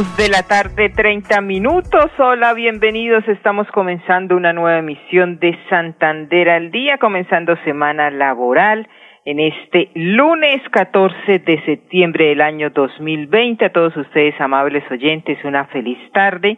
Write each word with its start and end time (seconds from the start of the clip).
De 0.00 0.30
la 0.30 0.42
tarde, 0.44 0.88
30 0.88 1.42
minutos. 1.42 2.10
Hola, 2.18 2.54
bienvenidos. 2.54 3.22
Estamos 3.28 3.66
comenzando 3.70 4.34
una 4.34 4.54
nueva 4.54 4.78
emisión 4.78 5.38
de 5.38 5.54
Santander 5.68 6.48
al 6.48 6.70
Día, 6.70 6.96
comenzando 6.96 7.54
semana 7.64 8.10
laboral 8.10 8.88
en 9.26 9.40
este 9.40 9.90
lunes 9.94 10.62
14 10.70 11.40
de 11.40 11.62
septiembre 11.66 12.28
del 12.28 12.40
año 12.40 12.70
2020. 12.70 13.66
A 13.66 13.72
todos 13.72 13.94
ustedes, 13.94 14.40
amables 14.40 14.84
oyentes, 14.90 15.36
una 15.44 15.66
feliz 15.66 15.98
tarde, 16.14 16.56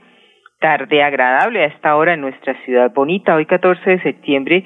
tarde 0.61 1.03
agradable 1.03 1.65
a 1.65 1.67
esta 1.67 1.97
hora 1.97 2.15
en 2.15 2.21
nuestra 2.21 2.55
ciudad 2.65 2.93
bonita. 2.95 3.35
Hoy 3.35 3.47
14 3.47 3.91
de 3.91 4.03
septiembre 4.03 4.65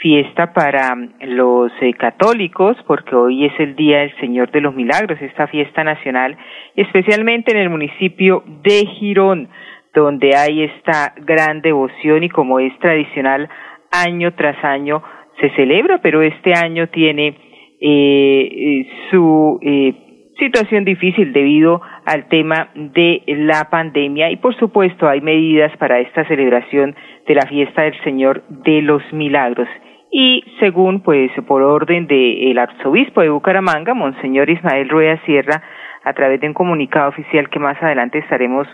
fiesta 0.00 0.54
para 0.54 0.96
los 1.20 1.70
eh, 1.82 1.92
católicos, 1.92 2.76
porque 2.86 3.14
hoy 3.14 3.44
es 3.44 3.52
el 3.60 3.76
Día 3.76 3.98
del 3.98 4.16
Señor 4.16 4.50
de 4.50 4.62
los 4.62 4.74
Milagros, 4.74 5.20
esta 5.20 5.46
fiesta 5.46 5.84
nacional, 5.84 6.36
especialmente 6.74 7.52
en 7.52 7.58
el 7.58 7.68
municipio 7.68 8.42
de 8.62 8.86
Girón, 8.98 9.48
donde 9.94 10.34
hay 10.34 10.62
esta 10.62 11.12
gran 11.18 11.60
devoción 11.60 12.24
y 12.24 12.30
como 12.30 12.60
es 12.60 12.76
tradicional, 12.78 13.48
año 13.92 14.32
tras 14.34 14.62
año 14.64 15.02
se 15.38 15.50
celebra, 15.50 16.00
pero 16.00 16.22
este 16.22 16.54
año 16.54 16.88
tiene 16.88 17.36
eh, 17.80 18.48
eh 18.52 18.86
su 19.10 19.58
eh, 19.62 19.94
situación 20.38 20.86
difícil 20.86 21.34
debido 21.34 21.82
al 22.06 22.26
tema 22.28 22.70
de 22.74 23.22
la 23.26 23.68
pandemia. 23.68 24.30
Y 24.30 24.36
por 24.36 24.56
supuesto 24.56 25.08
hay 25.08 25.20
medidas 25.20 25.76
para 25.76 26.00
esta 26.00 26.26
celebración 26.26 26.94
de 27.26 27.34
la 27.34 27.46
fiesta 27.46 27.82
del 27.82 28.00
Señor 28.02 28.42
de 28.48 28.80
los 28.80 29.02
Milagros 29.12 29.68
y 30.10 30.44
según 30.58 31.02
pues 31.02 31.30
por 31.46 31.62
orden 31.62 32.06
del 32.06 32.58
arzobispo 32.58 33.20
de 33.20 33.30
Bucaramanga, 33.30 33.94
Monseñor 33.94 34.50
Ismael 34.50 34.88
Rueda 34.88 35.20
Sierra, 35.24 35.62
a 36.04 36.12
través 36.14 36.40
de 36.40 36.48
un 36.48 36.54
comunicado 36.54 37.08
oficial 37.08 37.48
que 37.48 37.58
más 37.58 37.80
adelante 37.82 38.18
estaremos 38.18 38.66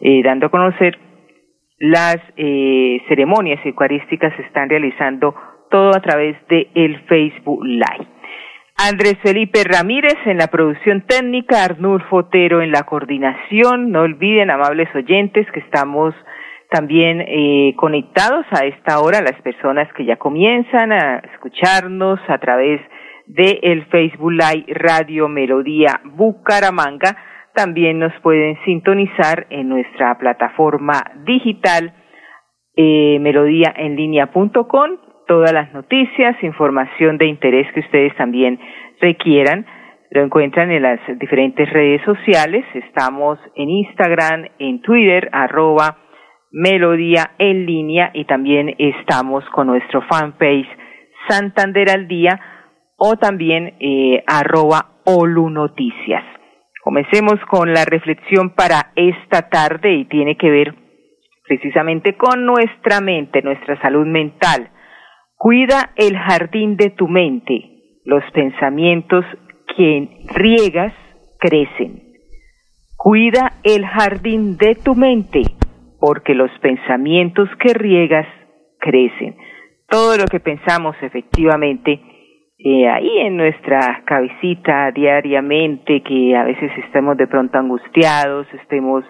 eh, 0.00 0.22
dando 0.22 0.46
a 0.46 0.50
conocer, 0.50 0.98
las 1.78 2.16
eh, 2.36 3.00
ceremonias 3.08 3.64
eucarísticas 3.64 4.34
se 4.36 4.42
están 4.42 4.68
realizando 4.68 5.34
todo 5.70 5.90
a 5.90 6.00
través 6.00 6.36
de 6.48 6.68
el 6.74 7.00
Facebook 7.02 7.64
Live. 7.64 8.06
Andrés 8.76 9.18
Felipe 9.22 9.64
Ramírez 9.64 10.16
en 10.24 10.38
la 10.38 10.46
producción 10.46 11.02
técnica, 11.02 11.64
Arnulfo 11.64 12.18
Otero 12.18 12.62
en 12.62 12.70
la 12.70 12.84
coordinación. 12.84 13.90
No 13.90 14.02
olviden, 14.02 14.50
amables 14.50 14.88
oyentes, 14.94 15.50
que 15.50 15.60
estamos 15.60 16.14
también 16.70 17.22
eh, 17.22 17.74
conectados 17.76 18.44
a 18.50 18.66
esta 18.66 19.00
hora 19.00 19.22
las 19.22 19.40
personas 19.42 19.88
que 19.94 20.04
ya 20.04 20.16
comienzan 20.16 20.92
a 20.92 21.18
escucharnos 21.32 22.20
a 22.28 22.38
través 22.38 22.80
de 23.26 23.58
el 23.62 23.86
Facebook 23.86 24.32
Live 24.32 24.66
Radio 24.68 25.28
Melodía 25.28 26.00
Bucaramanga. 26.04 27.16
También 27.54 27.98
nos 27.98 28.12
pueden 28.22 28.58
sintonizar 28.64 29.46
en 29.50 29.68
nuestra 29.68 30.18
plataforma 30.18 31.02
digital 31.24 31.92
eh, 32.76 33.18
melodíaenlínea.com. 33.20 34.90
Todas 35.26 35.52
las 35.52 35.72
noticias, 35.72 36.36
información 36.42 37.18
de 37.18 37.26
interés 37.26 37.66
que 37.72 37.80
ustedes 37.80 38.14
también 38.16 38.58
requieran, 39.00 39.66
lo 40.10 40.22
encuentran 40.22 40.70
en 40.70 40.82
las 40.82 41.00
diferentes 41.18 41.70
redes 41.70 42.00
sociales. 42.02 42.64
Estamos 42.74 43.38
en 43.56 43.68
Instagram, 43.68 44.46
en 44.58 44.80
Twitter, 44.80 45.28
arroba 45.32 46.07
Melodía 46.50 47.32
en 47.38 47.66
línea 47.66 48.10
y 48.14 48.24
también 48.24 48.74
estamos 48.78 49.44
con 49.52 49.66
nuestro 49.66 50.00
fanpage 50.02 50.66
Santander 51.28 51.90
al 51.90 52.08
Día 52.08 52.40
o 52.96 53.16
también 53.16 53.74
eh, 53.80 54.24
arroba 54.26 55.00
Olu 55.04 55.50
Noticias. 55.50 56.24
Comencemos 56.82 57.38
con 57.50 57.74
la 57.74 57.84
reflexión 57.84 58.54
para 58.54 58.92
esta 58.96 59.50
tarde 59.50 59.92
y 59.92 60.04
tiene 60.06 60.36
que 60.36 60.50
ver 60.50 60.74
precisamente 61.46 62.16
con 62.16 62.46
nuestra 62.46 63.02
mente, 63.02 63.42
nuestra 63.42 63.78
salud 63.82 64.06
mental. 64.06 64.70
Cuida 65.36 65.90
el 65.96 66.16
jardín 66.16 66.76
de 66.76 66.90
tu 66.90 67.08
mente. 67.08 68.00
Los 68.04 68.24
pensamientos 68.32 69.24
que 69.76 70.08
riegas 70.34 70.94
crecen. 71.38 72.02
Cuida 72.96 73.52
el 73.64 73.84
jardín 73.86 74.56
de 74.56 74.74
tu 74.76 74.94
mente 74.94 75.57
porque 76.00 76.34
los 76.34 76.50
pensamientos 76.60 77.48
que 77.60 77.74
riegas 77.74 78.26
crecen. 78.78 79.36
Todo 79.88 80.16
lo 80.16 80.24
que 80.26 80.40
pensamos 80.40 80.96
efectivamente 81.02 82.00
eh, 82.58 82.88
ahí 82.88 83.18
en 83.18 83.36
nuestra 83.36 84.02
cabecita 84.04 84.90
diariamente, 84.90 86.02
que 86.02 86.36
a 86.36 86.44
veces 86.44 86.70
estemos 86.84 87.16
de 87.16 87.28
pronto 87.28 87.56
angustiados, 87.56 88.46
estemos 88.52 89.04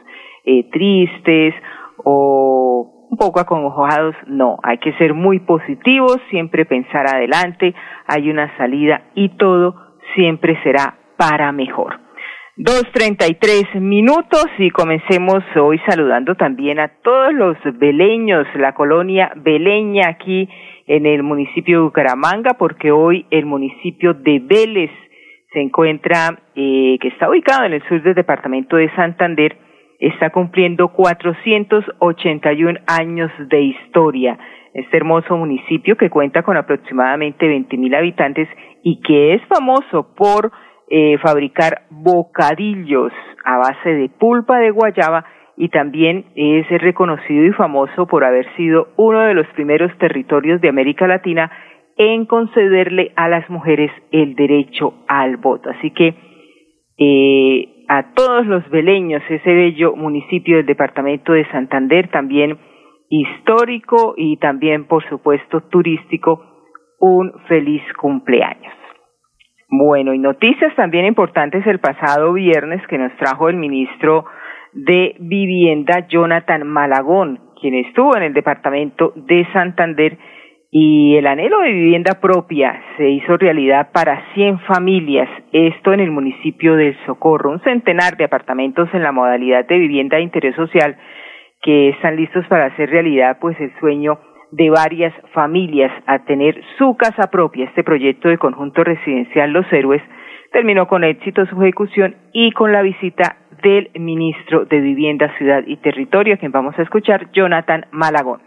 eh, 0.44 0.68
tristes 0.70 1.54
o 2.04 3.06
un 3.10 3.16
poco 3.16 3.40
acongojados, 3.40 4.14
no, 4.26 4.58
hay 4.62 4.76
que 4.78 4.92
ser 4.94 5.14
muy 5.14 5.40
positivos, 5.40 6.18
siempre 6.28 6.66
pensar 6.66 7.06
adelante, 7.06 7.74
hay 8.06 8.30
una 8.30 8.54
salida 8.58 9.02
y 9.14 9.30
todo 9.36 9.74
siempre 10.14 10.62
será 10.62 10.98
para 11.16 11.50
mejor. 11.50 12.07
Dos 12.60 12.82
treinta 12.92 13.28
y 13.28 13.34
tres 13.34 13.72
minutos 13.76 14.46
y 14.58 14.70
comencemos 14.70 15.44
hoy 15.54 15.80
saludando 15.88 16.34
también 16.34 16.80
a 16.80 16.88
todos 17.04 17.32
los 17.32 17.56
beleños, 17.78 18.48
la 18.56 18.74
colonia 18.74 19.30
beleña 19.36 20.08
aquí 20.08 20.48
en 20.88 21.06
el 21.06 21.22
municipio 21.22 21.78
de 21.78 21.84
Bucaramanga, 21.84 22.54
porque 22.58 22.90
hoy 22.90 23.26
el 23.30 23.46
municipio 23.46 24.12
de 24.12 24.40
Vélez 24.40 24.90
se 25.52 25.60
encuentra, 25.60 26.36
eh, 26.56 26.98
que 27.00 27.06
está 27.06 27.30
ubicado 27.30 27.64
en 27.64 27.74
el 27.74 27.82
sur 27.88 28.02
del 28.02 28.16
departamento 28.16 28.74
de 28.74 28.92
Santander, 28.96 29.56
está 30.00 30.30
cumpliendo 30.30 30.88
481 30.88 32.80
años 32.88 33.30
de 33.38 33.60
historia. 33.60 34.36
Este 34.74 34.96
hermoso 34.96 35.36
municipio 35.36 35.96
que 35.96 36.10
cuenta 36.10 36.42
con 36.42 36.56
aproximadamente 36.56 37.46
20 37.46 37.76
mil 37.76 37.94
habitantes 37.94 38.48
y 38.82 39.00
que 39.00 39.34
es 39.34 39.42
famoso 39.46 40.12
por 40.16 40.50
eh, 40.90 41.18
fabricar 41.18 41.82
bocadillos 41.90 43.12
a 43.44 43.58
base 43.58 43.90
de 43.90 44.08
pulpa 44.08 44.58
de 44.58 44.70
guayaba 44.70 45.24
y 45.56 45.68
también 45.70 46.26
es 46.36 46.68
reconocido 46.80 47.44
y 47.44 47.52
famoso 47.52 48.06
por 48.06 48.24
haber 48.24 48.46
sido 48.54 48.88
uno 48.96 49.20
de 49.20 49.34
los 49.34 49.46
primeros 49.48 49.96
territorios 49.98 50.60
de 50.60 50.68
América 50.68 51.06
Latina 51.06 51.50
en 51.96 52.26
concederle 52.26 53.12
a 53.16 53.28
las 53.28 53.50
mujeres 53.50 53.90
el 54.12 54.36
derecho 54.36 54.94
al 55.08 55.36
voto. 55.36 55.68
Así 55.70 55.90
que 55.90 56.14
eh, 56.96 57.84
a 57.88 58.14
todos 58.14 58.46
los 58.46 58.68
beleños, 58.70 59.22
ese 59.28 59.52
bello 59.52 59.96
municipio 59.96 60.58
del 60.58 60.66
departamento 60.66 61.32
de 61.32 61.44
Santander, 61.50 62.08
también 62.08 62.58
histórico 63.08 64.14
y 64.16 64.36
también, 64.36 64.86
por 64.86 65.08
supuesto, 65.08 65.62
turístico, 65.62 66.44
un 67.00 67.32
feliz 67.48 67.82
cumpleaños. 68.00 68.74
Bueno, 69.70 70.14
y 70.14 70.18
noticias 70.18 70.74
también 70.76 71.04
importantes 71.04 71.66
el 71.66 71.78
pasado 71.78 72.32
viernes 72.32 72.80
que 72.86 72.96
nos 72.96 73.14
trajo 73.18 73.50
el 73.50 73.56
ministro 73.56 74.24
de 74.72 75.14
Vivienda, 75.18 76.06
Jonathan 76.08 76.66
Malagón, 76.66 77.40
quien 77.60 77.74
estuvo 77.74 78.16
en 78.16 78.22
el 78.22 78.32
departamento 78.32 79.12
de 79.14 79.46
Santander 79.52 80.16
y 80.70 81.16
el 81.16 81.26
anhelo 81.26 81.60
de 81.60 81.72
vivienda 81.72 82.18
propia 82.18 82.80
se 82.96 83.10
hizo 83.10 83.36
realidad 83.36 83.90
para 83.92 84.32
100 84.32 84.60
familias, 84.60 85.28
esto 85.52 85.92
en 85.92 86.00
el 86.00 86.10
municipio 86.10 86.74
del 86.74 86.96
Socorro, 87.04 87.50
un 87.50 87.60
centenar 87.60 88.16
de 88.16 88.24
apartamentos 88.24 88.88
en 88.94 89.02
la 89.02 89.12
modalidad 89.12 89.66
de 89.66 89.78
vivienda 89.78 90.16
de 90.16 90.22
interés 90.22 90.54
social 90.56 90.96
que 91.60 91.90
están 91.90 92.16
listos 92.16 92.46
para 92.46 92.66
hacer 92.66 92.88
realidad 92.88 93.38
pues 93.38 93.58
el 93.60 93.72
sueño 93.80 94.18
de 94.50 94.70
varias 94.70 95.12
familias 95.34 95.92
a 96.06 96.24
tener 96.24 96.60
su 96.78 96.96
casa 96.96 97.28
propia. 97.30 97.66
Este 97.66 97.84
proyecto 97.84 98.28
de 98.28 98.38
conjunto 98.38 98.84
residencial 98.84 99.50
Los 99.50 99.66
Héroes 99.72 100.02
terminó 100.52 100.88
con 100.88 101.04
éxito 101.04 101.44
su 101.46 101.60
ejecución 101.62 102.16
y 102.32 102.52
con 102.52 102.72
la 102.72 102.82
visita 102.82 103.36
del 103.62 103.90
ministro 103.98 104.64
de 104.64 104.80
Vivienda, 104.80 105.30
Ciudad 105.36 105.62
y 105.66 105.76
Territorio, 105.78 106.34
a 106.34 106.36
quien 106.38 106.52
vamos 106.52 106.78
a 106.78 106.82
escuchar, 106.82 107.30
Jonathan 107.32 107.86
Malagón. 107.90 108.40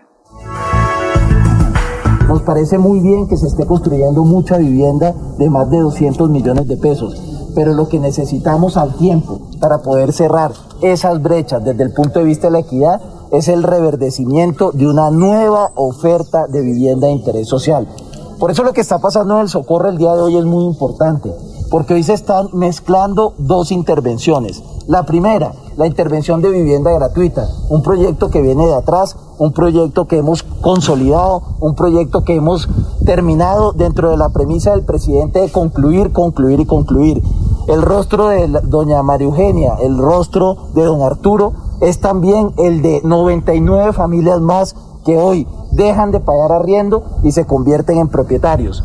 Nos 2.27 2.43
parece 2.43 2.77
muy 2.77 3.01
bien 3.03 3.27
que 3.29 3.35
se 3.35 3.47
esté 3.47 3.67
construyendo 3.67 4.23
mucha 4.23 4.57
vivienda 4.57 5.11
de 5.37 5.49
más 5.49 5.69
de 5.69 5.79
200 5.79 6.29
millones 6.29 6.67
de 6.67 6.77
pesos 6.77 7.31
pero 7.55 7.73
lo 7.73 7.87
que 7.89 7.99
necesitamos 7.99 8.77
al 8.77 8.95
tiempo 8.95 9.49
para 9.59 9.79
poder 9.79 10.13
cerrar 10.13 10.51
esas 10.81 11.21
brechas 11.21 11.63
desde 11.63 11.83
el 11.83 11.93
punto 11.93 12.19
de 12.19 12.25
vista 12.25 12.47
de 12.47 12.53
la 12.53 12.59
equidad 12.59 13.01
es 13.31 13.47
el 13.47 13.63
reverdecimiento 13.63 14.71
de 14.71 14.87
una 14.87 15.09
nueva 15.09 15.71
oferta 15.75 16.47
de 16.47 16.61
vivienda 16.61 17.07
de 17.07 17.13
interés 17.13 17.47
social. 17.47 17.87
Por 18.39 18.51
eso 18.51 18.63
lo 18.63 18.73
que 18.73 18.81
está 18.81 18.99
pasando 18.99 19.35
en 19.35 19.41
el 19.41 19.49
Socorro 19.49 19.89
el 19.89 19.97
día 19.97 20.13
de 20.13 20.21
hoy 20.21 20.37
es 20.37 20.45
muy 20.45 20.65
importante, 20.65 21.31
porque 21.69 21.93
hoy 21.93 22.03
se 22.03 22.13
están 22.13 22.49
mezclando 22.53 23.33
dos 23.37 23.71
intervenciones. 23.71 24.63
La 24.87 25.05
primera, 25.05 25.53
la 25.77 25.87
intervención 25.87 26.41
de 26.41 26.49
vivienda 26.49 26.91
gratuita, 26.91 27.47
un 27.69 27.81
proyecto 27.81 28.29
que 28.29 28.41
viene 28.41 28.65
de 28.65 28.73
atrás, 28.73 29.15
un 29.37 29.53
proyecto 29.53 30.07
que 30.07 30.17
hemos 30.17 30.43
consolidado, 30.43 31.43
un 31.59 31.75
proyecto 31.75 32.23
que 32.23 32.35
hemos 32.35 32.67
terminado 33.05 33.71
dentro 33.71 34.09
de 34.09 34.17
la 34.17 34.29
premisa 34.29 34.71
del 34.71 34.83
presidente 34.83 35.39
de 35.39 35.51
concluir, 35.51 36.11
concluir 36.11 36.59
y 36.59 36.65
concluir. 36.65 37.23
El 37.67 37.81
rostro 37.83 38.27
de 38.27 38.47
doña 38.47 39.01
María 39.03 39.27
Eugenia, 39.27 39.75
el 39.81 39.97
rostro 39.97 40.57
de 40.73 40.83
don 40.83 41.03
Arturo, 41.03 41.53
es 41.81 41.99
también 41.99 42.53
el 42.57 42.81
de 42.81 43.01
99 43.03 43.91
familias 43.93 44.39
más 44.39 44.75
que 45.03 45.17
hoy 45.17 45.47
dejan 45.71 46.11
de 46.11 46.19
pagar 46.19 46.51
arriendo 46.51 47.03
y 47.23 47.31
se 47.31 47.45
convierten 47.45 47.97
en 47.97 48.07
propietarios. 48.07 48.83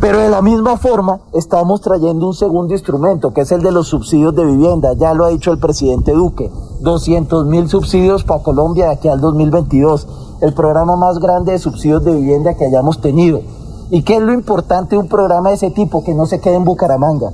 Pero 0.00 0.18
de 0.18 0.30
la 0.30 0.42
misma 0.42 0.76
forma 0.76 1.20
estamos 1.32 1.80
trayendo 1.80 2.26
un 2.28 2.34
segundo 2.34 2.72
instrumento, 2.72 3.32
que 3.32 3.40
es 3.40 3.52
el 3.52 3.62
de 3.62 3.72
los 3.72 3.88
subsidios 3.88 4.34
de 4.34 4.44
vivienda. 4.44 4.92
Ya 4.94 5.12
lo 5.12 5.24
ha 5.24 5.28
dicho 5.28 5.50
el 5.50 5.58
presidente 5.58 6.12
Duque. 6.12 6.50
200 6.80 7.46
mil 7.46 7.68
subsidios 7.68 8.22
para 8.22 8.42
Colombia 8.42 8.86
de 8.86 8.92
aquí 8.92 9.08
al 9.08 9.20
2022. 9.20 10.06
El 10.40 10.54
programa 10.54 10.96
más 10.96 11.18
grande 11.18 11.52
de 11.52 11.58
subsidios 11.58 12.04
de 12.04 12.14
vivienda 12.14 12.54
que 12.54 12.64
hayamos 12.64 13.00
tenido. 13.00 13.40
¿Y 13.90 14.02
qué 14.02 14.16
es 14.16 14.22
lo 14.22 14.32
importante 14.32 14.94
de 14.94 15.02
un 15.02 15.08
programa 15.08 15.48
de 15.48 15.56
ese 15.56 15.70
tipo? 15.70 16.04
Que 16.04 16.14
no 16.14 16.26
se 16.26 16.40
quede 16.40 16.54
en 16.54 16.64
Bucaramanga, 16.64 17.32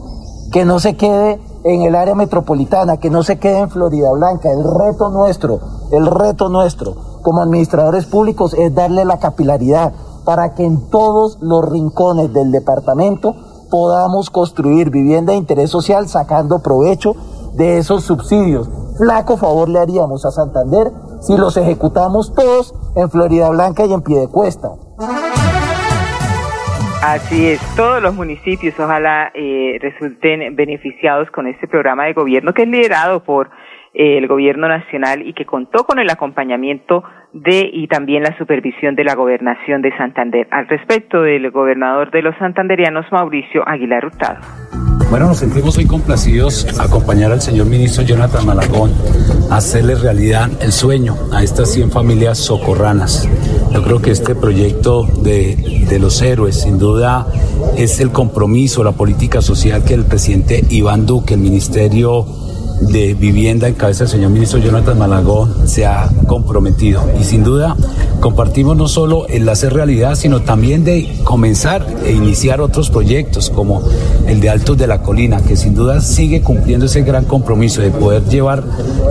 que 0.50 0.64
no 0.64 0.78
se 0.78 0.96
quede 0.96 1.40
en 1.64 1.82
el 1.82 1.94
área 1.94 2.14
metropolitana, 2.14 2.98
que 2.98 3.10
no 3.10 3.22
se 3.22 3.38
quede 3.38 3.58
en 3.58 3.70
Florida 3.70 4.12
Blanca. 4.12 4.50
El 4.52 4.62
reto 4.62 5.08
nuestro, 5.08 5.60
el 5.90 6.06
reto 6.06 6.48
nuestro 6.48 6.94
como 7.22 7.40
administradores 7.40 8.04
públicos 8.04 8.54
es 8.54 8.74
darle 8.74 9.04
la 9.04 9.18
capilaridad 9.18 9.92
para 10.24 10.54
que 10.54 10.64
en 10.64 10.90
todos 10.90 11.38
los 11.40 11.68
rincones 11.68 12.32
del 12.32 12.52
departamento 12.52 13.34
podamos 13.70 14.30
construir 14.30 14.90
vivienda 14.90 15.32
de 15.32 15.38
interés 15.38 15.70
social 15.70 16.06
sacando 16.06 16.60
provecho 16.60 17.16
de 17.54 17.78
esos 17.78 18.04
subsidios. 18.04 18.68
Flaco 18.98 19.36
favor 19.36 19.68
le 19.68 19.80
haríamos 19.80 20.24
a 20.24 20.30
Santander 20.30 20.92
si 21.20 21.36
los 21.36 21.56
ejecutamos 21.56 22.34
todos 22.34 22.74
en 22.94 23.10
Florida 23.10 23.48
Blanca 23.48 23.86
y 23.86 23.92
en 23.92 24.02
Piedecuesta. 24.02 24.70
Así 27.06 27.48
es, 27.48 27.60
todos 27.76 28.00
los 28.00 28.14
municipios 28.14 28.80
ojalá 28.80 29.30
eh, 29.34 29.76
resulten 29.78 30.56
beneficiados 30.56 31.30
con 31.30 31.46
este 31.46 31.68
programa 31.68 32.06
de 32.06 32.14
gobierno 32.14 32.54
que 32.54 32.62
es 32.62 32.68
liderado 32.68 33.22
por 33.22 33.50
el 33.94 34.26
gobierno 34.26 34.68
nacional 34.68 35.26
y 35.26 35.32
que 35.32 35.46
contó 35.46 35.84
con 35.84 35.98
el 35.98 36.10
acompañamiento 36.10 37.04
de 37.32 37.68
y 37.72 37.86
también 37.86 38.22
la 38.22 38.36
supervisión 38.36 38.94
de 38.96 39.04
la 39.04 39.14
gobernación 39.14 39.82
de 39.82 39.96
Santander. 39.96 40.48
Al 40.50 40.68
respecto 40.68 41.22
del 41.22 41.50
gobernador 41.50 42.10
de 42.10 42.22
los 42.22 42.36
santanderianos, 42.38 43.06
Mauricio 43.12 43.66
Aguilar 43.66 44.04
Hurtado. 44.06 44.40
Bueno, 45.10 45.28
nos 45.28 45.38
sentimos 45.38 45.76
muy 45.76 45.86
complacidos 45.86 46.80
acompañar 46.80 47.30
al 47.30 47.40
señor 47.40 47.66
ministro 47.66 48.02
Jonathan 48.02 48.46
Malagón 48.46 48.90
a 49.50 49.56
hacerle 49.56 49.94
realidad 49.94 50.50
el 50.60 50.72
sueño 50.72 51.14
a 51.32 51.42
estas 51.42 51.72
100 51.72 51.92
familias 51.92 52.38
socorranas. 52.38 53.28
Yo 53.72 53.82
creo 53.82 54.02
que 54.02 54.10
este 54.10 54.34
proyecto 54.34 55.04
de, 55.22 55.86
de 55.88 55.98
los 56.00 56.20
héroes, 56.20 56.62
sin 56.62 56.78
duda, 56.78 57.26
es 57.76 58.00
el 58.00 58.10
compromiso, 58.10 58.82
la 58.82 58.92
política 58.92 59.40
social 59.40 59.84
que 59.84 59.94
el 59.94 60.04
presidente 60.04 60.62
Iván 60.70 61.06
Duque, 61.06 61.34
el 61.34 61.40
ministerio 61.40 62.24
de 62.88 63.14
vivienda 63.14 63.68
en 63.68 63.74
cabeza 63.74 64.04
del 64.04 64.12
señor 64.12 64.30
ministro 64.30 64.58
Jonathan 64.58 64.98
Malagón 64.98 65.68
se 65.68 65.86
ha 65.86 66.08
comprometido. 66.26 67.02
Y 67.20 67.24
sin 67.24 67.44
duda 67.44 67.76
compartimos 68.20 68.76
no 68.76 68.88
solo 68.88 69.26
el 69.28 69.48
hacer 69.48 69.74
realidad, 69.74 70.14
sino 70.14 70.42
también 70.42 70.84
de 70.84 71.20
comenzar 71.24 71.86
e 72.04 72.12
iniciar 72.12 72.60
otros 72.60 72.90
proyectos 72.90 73.50
como 73.50 73.82
el 74.26 74.40
de 74.40 74.50
Altos 74.50 74.78
de 74.78 74.86
la 74.86 75.02
Colina, 75.02 75.40
que 75.42 75.56
sin 75.56 75.74
duda 75.74 76.00
sigue 76.00 76.42
cumpliendo 76.42 76.86
ese 76.86 77.02
gran 77.02 77.24
compromiso 77.24 77.82
de 77.82 77.90
poder 77.90 78.24
llevar 78.24 78.64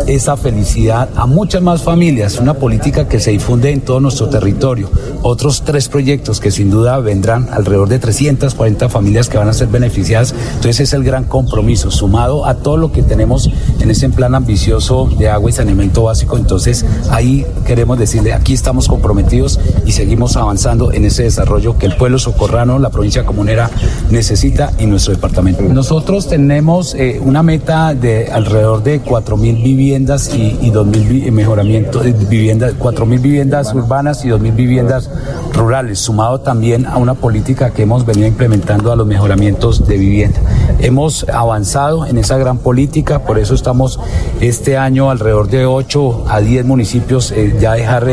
esa 0.07 0.37
felicidad 0.37 1.09
a 1.15 1.25
muchas 1.25 1.61
más 1.61 1.83
familias, 1.83 2.39
una 2.39 2.55
política 2.55 3.07
que 3.07 3.19
se 3.19 3.31
difunde 3.31 3.71
en 3.71 3.81
todo 3.81 3.99
nuestro 3.99 4.29
territorio. 4.29 4.89
Otros 5.21 5.63
tres 5.63 5.87
proyectos 5.89 6.39
que 6.39 6.51
sin 6.51 6.69
duda 6.69 6.99
vendrán 6.99 7.47
alrededor 7.51 7.87
de 7.87 7.99
340 7.99 8.89
familias 8.89 9.29
que 9.29 9.37
van 9.37 9.47
a 9.47 9.53
ser 9.53 9.67
beneficiadas. 9.67 10.33
Entonces 10.55 10.81
es 10.81 10.93
el 10.93 11.03
gran 11.03 11.25
compromiso, 11.25 11.91
sumado 11.91 12.45
a 12.45 12.55
todo 12.55 12.77
lo 12.77 12.91
que 12.91 13.03
tenemos 13.03 13.49
en 13.79 13.91
ese 13.91 14.09
plan 14.09 14.35
ambicioso 14.35 15.09
de 15.17 15.29
agua 15.29 15.49
y 15.49 15.53
saneamiento 15.53 16.03
básico. 16.03 16.37
Entonces 16.37 16.85
ahí 17.09 17.45
queremos 17.65 17.99
decirle, 17.99 18.33
aquí 18.33 18.53
estamos 18.53 18.87
comprometidos 18.87 19.59
y 19.85 19.91
seguimos 19.91 20.37
avanzando 20.37 20.91
en 20.91 21.05
ese 21.05 21.23
desarrollo 21.23 21.77
que 21.77 21.85
el 21.85 21.95
pueblo 21.95 22.19
socorrano, 22.19 22.79
la 22.79 22.89
provincia 22.89 23.25
comunera 23.25 23.69
necesita 24.09 24.71
y 24.79 24.85
nuestro 24.85 25.13
departamento. 25.13 25.61
Nosotros 25.63 26.27
tenemos 26.27 26.95
eh, 26.95 27.19
una 27.23 27.43
meta 27.43 27.93
de 27.93 28.31
alrededor 28.31 28.83
de 28.83 29.03
4.000 29.03 29.63
viviendas 29.63 30.33
y, 30.33 30.57
y 30.61 30.71
2.000 30.71 31.31
mejoramiento 31.31 31.99
de 31.99 32.13
viviendas, 32.13 32.73
4.000 32.77 33.21
viviendas 33.21 33.73
urbanas 33.73 34.23
y 34.25 34.29
2.000 34.29 34.55
viviendas 34.55 35.09
rurales, 35.53 35.99
sumado 35.99 36.39
también 36.39 36.85
a 36.85 36.97
una 36.97 37.13
política 37.13 37.71
que 37.71 37.83
hemos 37.83 38.05
venido 38.05 38.27
implementando 38.27 38.91
a 38.91 38.95
los 38.95 39.07
mejoramientos 39.07 39.87
de 39.87 39.97
vivienda. 39.97 40.39
Hemos 40.79 41.27
avanzado 41.29 42.05
en 42.05 42.17
esa 42.17 42.37
gran 42.37 42.57
política, 42.57 43.19
por 43.19 43.39
eso 43.39 43.42
estamos 43.51 43.99
este 44.41 44.77
año 44.77 45.09
alrededor 45.09 45.49
de 45.49 45.65
8 45.65 46.25
a 46.27 46.39
10 46.39 46.65
municipios 46.65 47.31
eh, 47.31 47.55
ya 47.59 47.73
dejar 47.73 48.03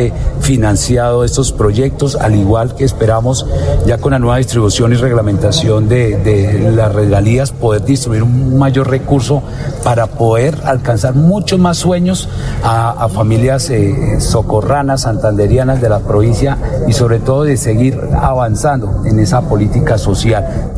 financiado 0.41 1.25
estos 1.25 1.53
proyectos, 1.53 2.17
al 2.17 2.35
igual 2.35 2.75
que 2.75 2.85
esperamos 2.85 3.47
ya 3.87 3.99
con 3.99 4.12
la 4.12 4.19
nueva 4.19 4.37
distribución 4.37 4.93
y 4.93 4.97
reglamentación 4.97 5.88
de, 5.88 6.71
las 6.75 6.94
regalías 6.94 7.50
poder 7.50 7.85
distribuir 7.85 8.23
un 8.23 8.59
mayor 8.59 8.88
recurso 8.88 9.43
para 9.82 10.06
poder 10.06 10.56
alcanzar 10.65 11.15
muchos 11.15 11.59
más 11.59 11.79
sueños 11.79 12.29
a, 12.62 12.91
a 12.91 13.09
familias 13.09 13.71
eh, 13.71 14.21
socorranas, 14.21 15.03
santanderianas 15.03 15.81
de 15.81 15.88
la 15.88 16.00
provincia 16.00 16.56
y 16.87 16.93
sobre 16.93 17.19
todo 17.19 17.44
de 17.44 17.56
seguir 17.56 17.99
avanzando 18.21 19.03
en 19.05 19.19
esa 19.19 19.43
política 19.43 19.99
social. 19.99 20.73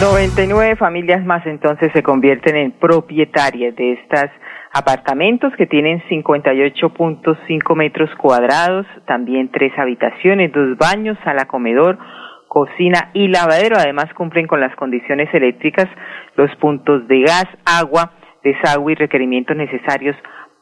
99 0.00 0.76
familias 0.76 1.24
más 1.24 1.44
entonces 1.44 1.90
se 1.92 2.04
convierten 2.04 2.54
en 2.54 2.70
propietarias 2.70 3.74
de 3.74 3.94
estos 3.94 4.30
apartamentos 4.72 5.52
que 5.56 5.66
tienen 5.66 6.00
58.5 6.08 7.74
metros 7.74 8.08
cuadrados, 8.14 8.86
también 9.08 9.50
tres 9.50 9.72
habitaciones, 9.76 10.52
dos 10.52 10.78
baños, 10.78 11.18
sala 11.24 11.46
comedor, 11.46 11.98
cocina 12.46 13.10
y 13.12 13.26
lavadero. 13.26 13.76
Además 13.76 14.06
cumplen 14.14 14.46
con 14.46 14.60
las 14.60 14.74
condiciones 14.76 15.34
eléctricas, 15.34 15.88
los 16.36 16.54
puntos 16.56 17.08
de 17.08 17.22
gas, 17.22 17.46
agua, 17.64 18.12
desagüe 18.44 18.92
y 18.92 18.94
requerimientos 18.94 19.56
necesarios 19.56 20.14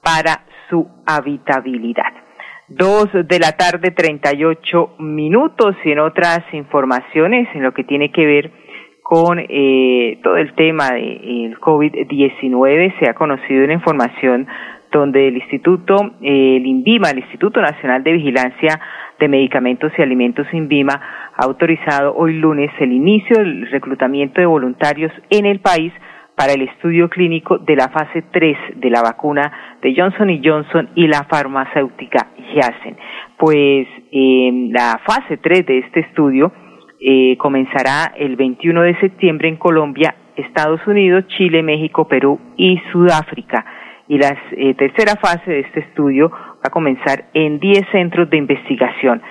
para 0.02 0.47
su 0.71 0.88
habitabilidad. 1.07 2.12
Dos 2.69 3.09
de 3.12 3.38
la 3.38 3.52
tarde, 3.52 3.90
38 3.90 4.97
minutos 4.99 5.76
y 5.85 5.93
en 5.93 5.99
otras 5.99 6.40
informaciones 6.52 7.49
en 7.55 7.62
lo 7.62 7.75
que 7.75 7.85
tiene 7.85 8.11
que 8.11 8.25
ver 8.25 8.65
con 9.08 9.38
eh, 9.38 10.18
todo 10.20 10.36
el 10.36 10.52
tema 10.54 10.90
del 10.90 11.52
de, 11.52 11.56
COVID-19 11.60 12.98
se 12.98 13.08
ha 13.08 13.14
conocido 13.14 13.62
una 13.62 13.75
información 13.75 14.48
donde 14.90 15.28
el 15.28 15.36
Instituto, 15.36 15.94
eh, 16.20 16.56
el 16.56 16.66
INVIMA, 16.66 17.10
el 17.10 17.20
Instituto 17.20 17.60
Nacional 17.60 18.02
de 18.02 18.14
Vigilancia 18.14 18.80
de 19.20 19.28
Medicamentos 19.28 19.92
y 19.96 20.02
Alimentos 20.02 20.48
INVIMA, 20.52 20.94
ha 21.36 21.44
autorizado 21.44 22.16
hoy 22.16 22.32
lunes 22.32 22.72
el 22.80 22.90
inicio 22.90 23.38
del 23.38 23.70
reclutamiento 23.70 24.40
de 24.40 24.46
voluntarios 24.46 25.12
en 25.30 25.46
el 25.46 25.60
país 25.60 25.92
para 26.34 26.54
el 26.54 26.62
estudio 26.62 27.08
clínico 27.08 27.58
de 27.58 27.76
la 27.76 27.88
fase 27.90 28.25
3 28.32 28.58
de 28.75 28.90
la 28.90 29.02
vacuna 29.02 29.78
de 29.82 29.94
Johnson 29.96 30.30
Johnson 30.44 30.88
y 30.96 31.06
la 31.06 31.22
farmacéutica 31.30 32.26
Janssen. 32.56 32.96
Pues 33.38 33.86
en 34.10 34.72
la 34.72 35.00
fase 35.06 35.36
3 35.36 35.64
de 35.64 35.78
este 35.78 36.00
estudio 36.00 36.50
eh, 37.00 37.37
comenzará 37.38 38.12
el 38.17 38.37
21 38.37 38.83
de 38.83 38.99
septiembre 39.00 39.49
en 39.49 39.57
Colombia, 39.57 40.15
Estados 40.37 40.81
Unidos, 40.87 41.26
Chile, 41.29 41.62
México, 41.62 42.09
Perú 42.09 42.38
y 42.57 42.81
Sudáfrica. 42.93 43.65
Y 44.09 44.19
la 44.19 44.37
eh, 44.53 44.75
tercera 44.75 45.17
fase 45.17 45.50
de 45.50 45.61
este 45.61 45.81
estudio 45.81 46.31
va 46.31 46.62
a 46.65 46.71
comenzar 46.71 47.25
en 47.35 47.59
10 47.59 47.87
centros 47.91 48.31
de 48.31 48.37
investigación. 48.37 49.23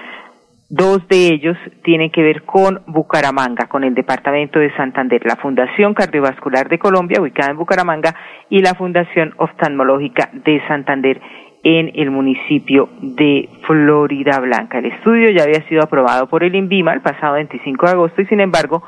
Dos 0.68 1.08
de 1.08 1.28
ellos 1.28 1.58
tienen 1.84 2.10
que 2.10 2.24
ver 2.24 2.44
con 2.44 2.82
Bucaramanga, 2.88 3.68
con 3.68 3.84
el 3.84 3.94
departamento 3.94 4.58
de 4.58 4.76
Santander, 4.76 5.24
la 5.24 5.36
Fundación 5.36 5.94
Cardiovascular 5.94 6.70
de 6.70 6.80
Colombia, 6.80 7.22
ubicada 7.22 7.52
en 7.52 7.58
Bucaramanga, 7.58 8.16
y 8.50 8.62
la 8.62 8.74
Fundación 8.74 9.36
Oftalmológica 9.38 10.32
de 10.34 10.60
Santander, 10.68 11.22
en 11.66 11.92
el 11.96 12.12
municipio 12.12 12.90
de 13.02 13.50
Florida 13.64 14.40
Blanca. 14.40 14.78
El 14.78 14.86
estudio 14.86 15.32
ya 15.32 15.44
había 15.44 15.68
sido 15.68 15.82
aprobado 15.82 16.30
por 16.30 16.44
el 16.44 16.54
INVIMA 16.54 16.94
el 16.94 17.02
pasado 17.02 17.34
25 17.34 17.88
de 17.88 17.92
agosto 17.92 18.22
y 18.22 18.28
sin 18.28 18.40
embargo 18.40 18.84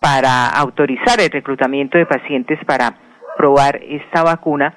para 0.00 0.48
autorizar 0.48 1.20
el 1.20 1.30
reclutamiento 1.30 1.96
de 1.96 2.06
pacientes 2.06 2.58
para 2.66 2.92
probar 3.36 3.80
esta 3.84 4.24
vacuna, 4.24 4.74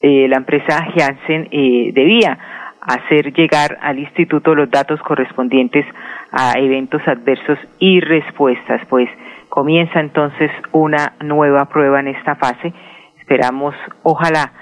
eh, 0.00 0.28
la 0.28 0.36
empresa 0.36 0.86
Janssen 0.94 1.48
eh, 1.50 1.92
debía 1.94 2.38
hacer 2.82 3.32
llegar 3.32 3.78
al 3.80 3.98
instituto 3.98 4.54
los 4.54 4.70
datos 4.70 5.00
correspondientes 5.00 5.86
a 6.30 6.58
eventos 6.58 7.00
adversos 7.06 7.58
y 7.78 8.00
respuestas, 8.00 8.82
pues 8.90 9.08
comienza 9.48 9.98
entonces 9.98 10.50
una 10.72 11.14
nueva 11.24 11.64
prueba 11.70 12.00
en 12.00 12.08
esta 12.08 12.36
fase. 12.36 12.74
Esperamos, 13.18 13.74
ojalá 14.02 14.52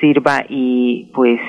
sirva 0.00 0.44
y 0.48 1.10
pues 1.14 1.40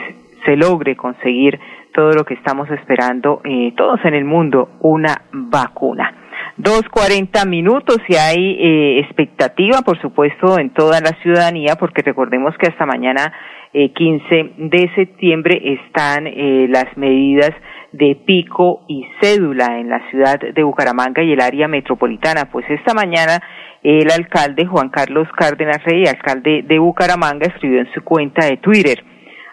se 0.46 0.56
logre 0.56 0.96
conseguir 0.96 1.60
todo 1.94 2.12
lo 2.12 2.26
que 2.26 2.36
estamos 2.36 2.70
esperando 2.72 3.42
eh, 3.44 3.74
todos 3.76 4.00
en 4.04 4.14
el 4.14 4.26
mundo, 4.26 4.70
una 4.82 5.24
vacuna. 5.32 6.14
Dos 6.58 6.84
cuarenta 6.90 7.46
minutos 7.46 7.98
y 8.08 8.16
hay 8.16 8.58
eh, 8.60 9.00
expectativa, 9.00 9.82
por 9.82 10.00
supuesto, 10.00 10.58
en 10.58 10.70
toda 10.70 11.02
la 11.02 11.12
ciudadanía, 11.22 11.76
porque 11.78 12.02
recordemos 12.02 12.56
que 12.58 12.68
hasta 12.68 12.86
mañana 12.86 13.34
eh, 13.74 13.92
15 13.92 14.54
de 14.58 14.90
septiembre 14.96 15.62
están 15.64 16.28
eh, 16.28 16.68
las 16.70 16.96
medidas 16.96 17.52
de 17.98 18.16
pico 18.16 18.84
y 18.88 19.06
cédula 19.22 19.80
en 19.80 19.90
la 19.90 20.10
ciudad 20.10 20.40
de 20.40 20.64
Bucaramanga 20.64 21.24
y 21.24 21.32
el 21.32 21.42
área 21.42 21.68
metropolitana. 21.68 22.50
Pues 22.52 22.66
esta 22.70 22.94
mañana 22.94 23.42
el 23.84 24.10
alcalde 24.12 24.66
Juan 24.66 24.90
Carlos 24.90 25.28
Cárdenas 25.38 25.84
Rey, 25.84 26.06
alcalde 26.08 26.64
de 26.64 26.80
Bucaramanga, 26.80 27.46
escribió 27.48 27.80
en 27.80 27.94
su 27.94 28.04
cuenta 28.04 28.46
de 28.46 28.58
Twitter, 28.58 29.04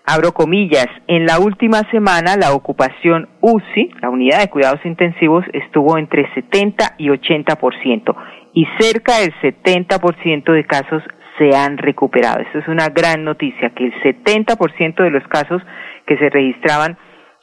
abro 0.06 0.32
comillas, 0.32 0.86
en 1.06 1.26
la 1.26 1.38
última 1.38 1.82
semana 1.90 2.36
la 2.36 2.54
ocupación 2.54 3.28
UCI, 3.42 3.90
la 4.00 4.08
unidad 4.08 4.40
de 4.40 4.48
cuidados 4.48 4.80
intensivos, 4.84 5.44
estuvo 5.52 5.98
entre 5.98 6.32
70 6.34 6.94
y 6.98 7.08
80% 7.08 8.16
y 8.54 8.66
cerca 8.78 9.18
del 9.18 9.34
70% 9.40 10.52
de 10.52 10.64
casos 10.64 11.02
se 11.38 11.54
han 11.54 11.76
recuperado. 11.78 12.40
Esto 12.40 12.58
es 12.58 12.68
una 12.68 12.88
gran 12.88 13.24
noticia, 13.24 13.70
que 13.70 13.84
el 13.84 13.94
70% 14.02 15.02
de 15.02 15.10
los 15.10 15.26
casos 15.28 15.62
que 16.06 16.16
se 16.16 16.30
registraban 16.30 16.96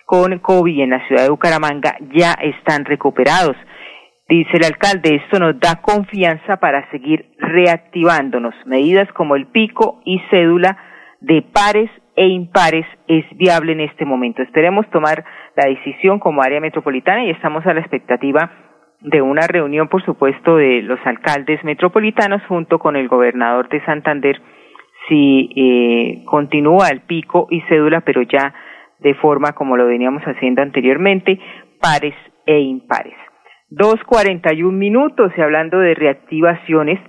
con 0.09 0.39
COVID 0.39 0.81
en 0.81 0.89
la 0.89 1.07
ciudad 1.07 1.21
de 1.21 1.29
Bucaramanga 1.29 1.95
ya 2.15 2.33
están 2.41 2.83
recuperados. 2.83 3.55
Dice 4.27 4.57
el 4.57 4.65
alcalde, 4.65 5.21
esto 5.23 5.37
nos 5.37 5.59
da 5.59 5.83
confianza 5.83 6.57
para 6.57 6.89
seguir 6.89 7.27
reactivándonos. 7.37 8.55
Medidas 8.65 9.07
como 9.13 9.35
el 9.35 9.45
pico 9.45 10.01
y 10.05 10.19
cédula 10.31 10.79
de 11.21 11.43
pares 11.43 11.91
e 12.15 12.25
impares 12.25 12.87
es 13.07 13.23
viable 13.37 13.73
en 13.73 13.81
este 13.81 14.03
momento. 14.03 14.41
Esperemos 14.41 14.89
tomar 14.89 15.23
la 15.55 15.69
decisión 15.69 16.17
como 16.17 16.41
área 16.41 16.59
metropolitana 16.59 17.25
y 17.25 17.29
estamos 17.29 17.63
a 17.67 17.75
la 17.75 17.81
expectativa 17.81 18.49
de 19.01 19.21
una 19.21 19.45
reunión, 19.45 19.89
por 19.89 20.03
supuesto, 20.03 20.55
de 20.55 20.81
los 20.81 20.99
alcaldes 21.05 21.63
metropolitanos 21.63 22.41
junto 22.47 22.79
con 22.79 22.95
el 22.95 23.07
gobernador 23.07 23.69
de 23.69 23.85
Santander 23.85 24.41
si 25.07 25.51
eh, 25.55 26.25
continúa 26.25 26.89
el 26.89 27.01
pico 27.01 27.47
y 27.51 27.61
cédula, 27.69 28.01
pero 28.01 28.23
ya 28.23 28.55
de 29.00 29.13
forma 29.15 29.53
como 29.53 29.77
lo 29.77 29.88
veníamos 29.88 30.24
haciendo 30.24 30.62
anteriormente, 30.62 31.39
pares 31.82 32.15
e 32.46 32.60
impares. 32.60 33.15
Dos 33.70 34.03
cuarenta 34.06 34.53
y 34.53 34.63
un 34.63 34.77
minutos 34.77 35.32
y 35.38 35.41
hablando 35.41 35.79
de 35.79 35.94
reactivaciones, 35.94 37.00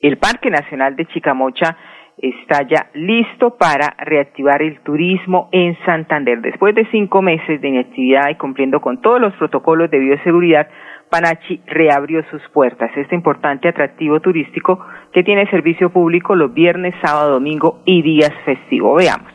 el 0.00 0.18
Parque 0.18 0.50
Nacional 0.50 0.96
de 0.96 1.06
Chicamocha 1.06 1.76
está 2.18 2.62
ya 2.62 2.88
listo 2.94 3.56
para 3.56 3.94
reactivar 3.98 4.62
el 4.62 4.80
turismo 4.80 5.48
en 5.52 5.76
Santander. 5.84 6.40
Después 6.40 6.74
de 6.74 6.86
cinco 6.90 7.22
meses 7.22 7.60
de 7.60 7.68
inactividad 7.68 8.28
y 8.30 8.36
cumpliendo 8.36 8.80
con 8.80 9.00
todos 9.00 9.20
los 9.20 9.34
protocolos 9.34 9.90
de 9.90 9.98
bioseguridad, 9.98 10.68
Panachi 11.10 11.60
reabrió 11.66 12.22
sus 12.30 12.42
puertas. 12.52 12.90
Este 12.96 13.14
importante 13.14 13.68
atractivo 13.68 14.20
turístico 14.20 14.84
que 15.12 15.22
tiene 15.22 15.48
servicio 15.50 15.90
público 15.90 16.34
los 16.34 16.52
viernes, 16.54 16.94
sábado, 17.02 17.32
domingo 17.32 17.82
y 17.84 18.02
días 18.02 18.32
festivos. 18.44 18.96
Veamos. 18.96 19.31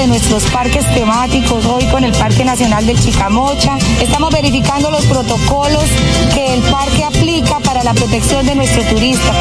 De 0.00 0.06
nuestros 0.06 0.44
parques 0.44 0.82
temáticos 0.94 1.66
hoy 1.66 1.84
con 1.88 2.04
el 2.04 2.12
Parque 2.12 2.42
Nacional 2.42 2.86
del 2.86 2.98
Chicamocha. 2.98 3.76
Estamos 4.00 4.32
verificando 4.32 4.90
los 4.90 5.04
protocolos 5.04 5.84
que 6.32 6.54
el 6.54 6.62
parque 6.62 7.04
aplica 7.04 7.60
para 7.60 7.84
la 7.84 7.92
protección 7.92 8.46
de 8.46 8.54
nuestro 8.54 8.82
turista 8.84 9.32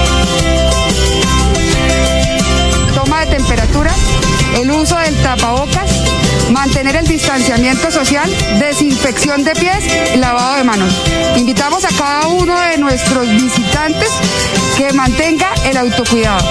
toma 2.93 3.21
de 3.21 3.37
temperatura, 3.37 3.91
el 4.59 4.69
uso 4.71 4.97
del 4.97 5.15
tapabocas, 5.21 5.89
mantener 6.51 6.97
el 6.97 7.07
distanciamiento 7.07 7.89
social, 7.89 8.29
desinfección 8.59 9.45
de 9.45 9.53
pies 9.53 9.85
y 10.13 10.17
lavado 10.17 10.57
de 10.57 10.63
manos. 10.65 10.93
Invitamos 11.37 11.85
a 11.85 11.89
cada 11.89 12.27
uno 12.27 12.59
de 12.59 12.77
nuestros 12.79 13.29
visitantes 13.29 14.09
que 14.75 14.91
mantenga 14.91 15.53
el 15.63 15.77
autocuidado 15.77 16.43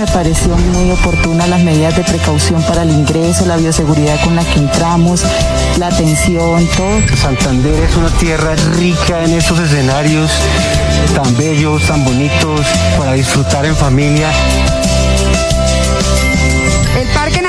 me 0.00 0.06
pareció 0.06 0.56
muy 0.56 0.90
oportuna 0.92 1.46
las 1.46 1.62
medidas 1.62 1.94
de 1.94 2.02
precaución 2.02 2.62
para 2.62 2.84
el 2.84 2.90
ingreso, 2.90 3.44
la 3.44 3.58
bioseguridad 3.58 4.18
con 4.24 4.34
la 4.34 4.42
que 4.44 4.58
entramos, 4.58 5.22
la 5.78 5.88
atención, 5.88 6.66
todo. 6.74 7.16
Santander 7.18 7.84
es 7.84 7.94
una 7.96 8.08
tierra 8.08 8.54
rica 8.78 9.22
en 9.22 9.34
estos 9.34 9.58
escenarios 9.58 10.30
tan 11.14 11.36
bellos, 11.36 11.82
tan 11.86 12.02
bonitos, 12.02 12.66
para 12.96 13.12
disfrutar 13.12 13.66
en 13.66 13.76
familia. 13.76 14.30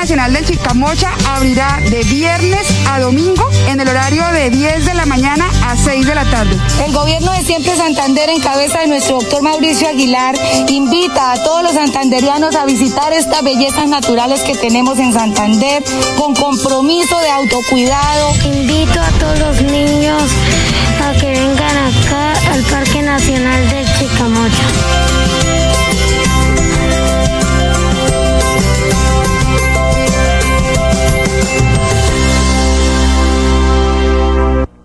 El 0.02 0.08
Parque 0.08 0.16
Nacional 0.16 0.32
del 0.32 0.56
Chicamocha 0.56 1.10
abrirá 1.28 1.78
de 1.88 2.02
viernes 2.02 2.66
a 2.90 2.98
domingo 2.98 3.48
en 3.68 3.78
el 3.78 3.86
horario 3.86 4.26
de 4.32 4.50
10 4.50 4.86
de 4.86 4.94
la 4.94 5.06
mañana 5.06 5.48
a 5.64 5.76
6 5.76 6.04
de 6.04 6.14
la 6.16 6.24
tarde. 6.24 6.58
El 6.84 6.92
gobierno 6.92 7.30
de 7.30 7.44
Siempre 7.44 7.76
Santander, 7.76 8.28
en 8.28 8.40
cabeza 8.40 8.80
de 8.80 8.88
nuestro 8.88 9.20
doctor 9.20 9.42
Mauricio 9.42 9.88
Aguilar, 9.88 10.34
invita 10.66 11.30
a 11.30 11.44
todos 11.44 11.62
los 11.62 11.74
santanderianos 11.74 12.56
a 12.56 12.64
visitar 12.64 13.12
estas 13.12 13.44
bellezas 13.44 13.86
naturales 13.86 14.40
que 14.40 14.56
tenemos 14.56 14.98
en 14.98 15.12
Santander 15.12 15.84
con 16.18 16.34
compromiso 16.34 17.16
de 17.20 17.30
autocuidado. 17.30 18.34
Invito 18.44 19.00
a 19.00 19.10
todos 19.20 19.38
los 19.38 19.62
niños 19.62 20.20
a 21.00 21.12
que 21.12 21.30
vengan 21.30 21.76
acá 21.76 22.32
al 22.52 22.62
Parque 22.64 23.02
Nacional 23.02 23.70
del 23.70 23.86
Chicamocha. 24.00 25.11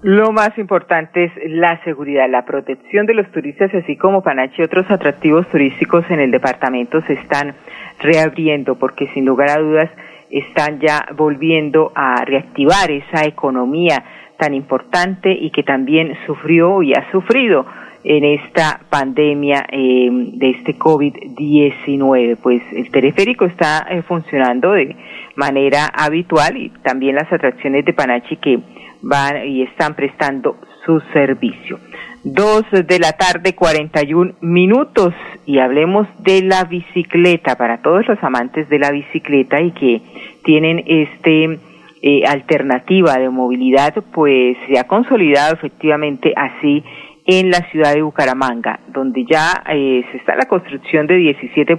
Lo 0.07 0.31
más 0.31 0.57
importante 0.57 1.25
es 1.25 1.31
la 1.51 1.83
seguridad, 1.83 2.29
la 2.29 2.45
protección 2.45 3.05
de 3.07 3.13
los 3.13 3.29
turistas, 3.29 3.73
así 3.73 3.97
como 3.97 4.23
Panache 4.23 4.61
y 4.61 4.63
otros 4.63 4.89
atractivos 4.89 5.45
turísticos 5.49 6.09
en 6.09 6.21
el 6.21 6.31
departamento 6.31 7.01
se 7.01 7.11
están 7.11 7.55
reabriendo, 7.99 8.75
porque 8.75 9.07
sin 9.07 9.25
lugar 9.25 9.49
a 9.49 9.59
dudas 9.59 9.89
están 10.31 10.79
ya 10.79 11.05
volviendo 11.17 11.91
a 11.93 12.23
reactivar 12.23 12.89
esa 12.89 13.25
economía 13.25 14.01
tan 14.37 14.53
importante 14.53 15.33
y 15.33 15.49
que 15.49 15.63
también 15.63 16.15
sufrió 16.25 16.81
y 16.81 16.93
ha 16.93 17.11
sufrido 17.11 17.65
en 18.05 18.23
esta 18.23 18.79
pandemia 18.89 19.65
eh, 19.69 20.07
de 20.09 20.49
este 20.51 20.77
COVID-19. 20.77 22.37
Pues 22.41 22.61
el 22.71 22.89
teleférico 22.91 23.43
está 23.43 23.85
eh, 23.89 24.01
funcionando 24.03 24.71
de 24.71 24.95
manera 25.35 25.87
habitual 25.87 26.55
y 26.55 26.69
también 26.81 27.15
las 27.15 27.29
atracciones 27.33 27.83
de 27.83 27.91
Panachi 27.91 28.37
que 28.37 28.59
van 29.01 29.45
y 29.47 29.63
están 29.63 29.95
prestando 29.95 30.57
su 30.85 30.99
servicio. 31.13 31.79
Dos 32.23 32.63
de 32.71 32.99
la 32.99 33.13
tarde, 33.13 33.55
41 33.55 34.33
minutos, 34.41 35.13
y 35.45 35.59
hablemos 35.59 36.07
de 36.19 36.41
la 36.41 36.65
bicicleta 36.65 37.55
para 37.55 37.81
todos 37.81 38.07
los 38.07 38.21
amantes 38.23 38.67
de 38.69 38.79
la 38.79 38.91
bicicleta 38.91 39.61
y 39.61 39.71
que 39.71 40.01
tienen 40.43 40.83
este 40.87 41.59
eh, 42.01 42.25
alternativa 42.27 43.17
de 43.17 43.29
movilidad, 43.29 43.93
pues 44.13 44.57
se 44.67 44.79
ha 44.79 44.85
consolidado 44.85 45.53
efectivamente 45.53 46.33
así 46.35 46.83
en 47.25 47.49
la 47.49 47.59
ciudad 47.69 47.93
de 47.93 48.01
Bucaramanga, 48.01 48.79
donde 48.87 49.25
ya 49.25 49.63
eh, 49.69 50.03
se 50.11 50.17
está 50.17 50.35
la 50.35 50.47
construcción 50.47 51.07
de 51.07 51.15
17 51.15 51.77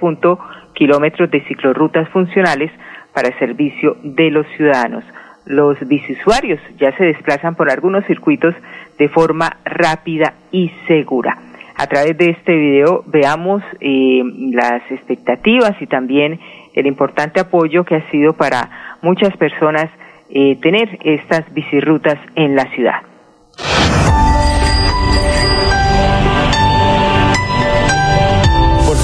kilómetros 0.75 1.31
de 1.31 1.41
ciclorrutas 1.45 2.09
funcionales 2.11 2.71
para 3.15 3.29
el 3.29 3.39
servicio 3.39 3.97
de 4.03 4.31
los 4.31 4.47
ciudadanos 4.57 5.05
los 5.49 5.77
biciusuarios 5.89 6.61
ya 6.79 6.95
se 6.97 7.05
desplazan 7.05 7.55
por 7.55 7.71
algunos 7.71 8.05
circuitos 8.05 8.55
de 8.99 9.09
forma 9.09 9.57
rápida 9.65 10.35
y 10.53 10.71
segura. 10.87 11.39
A 11.75 11.87
través 11.87 12.19
de 12.19 12.31
este 12.31 12.55
video 12.55 13.03
veamos 13.07 13.63
eh, 13.81 14.23
las 14.53 14.83
expectativas 14.91 15.81
y 15.81 15.87
también 15.87 16.39
el 16.75 16.87
importante 16.87 17.41
apoyo 17.41 17.85
que 17.85 17.97
ha 17.97 18.11
sido 18.11 18.35
para 18.35 18.99
muchas 19.01 19.35
personas 19.39 19.89
eh, 20.29 20.57
tener 20.61 20.99
estas 21.03 21.51
bicirrutas 21.55 22.19
en 22.35 22.55
la 22.55 22.67
ciudad. 22.75 23.03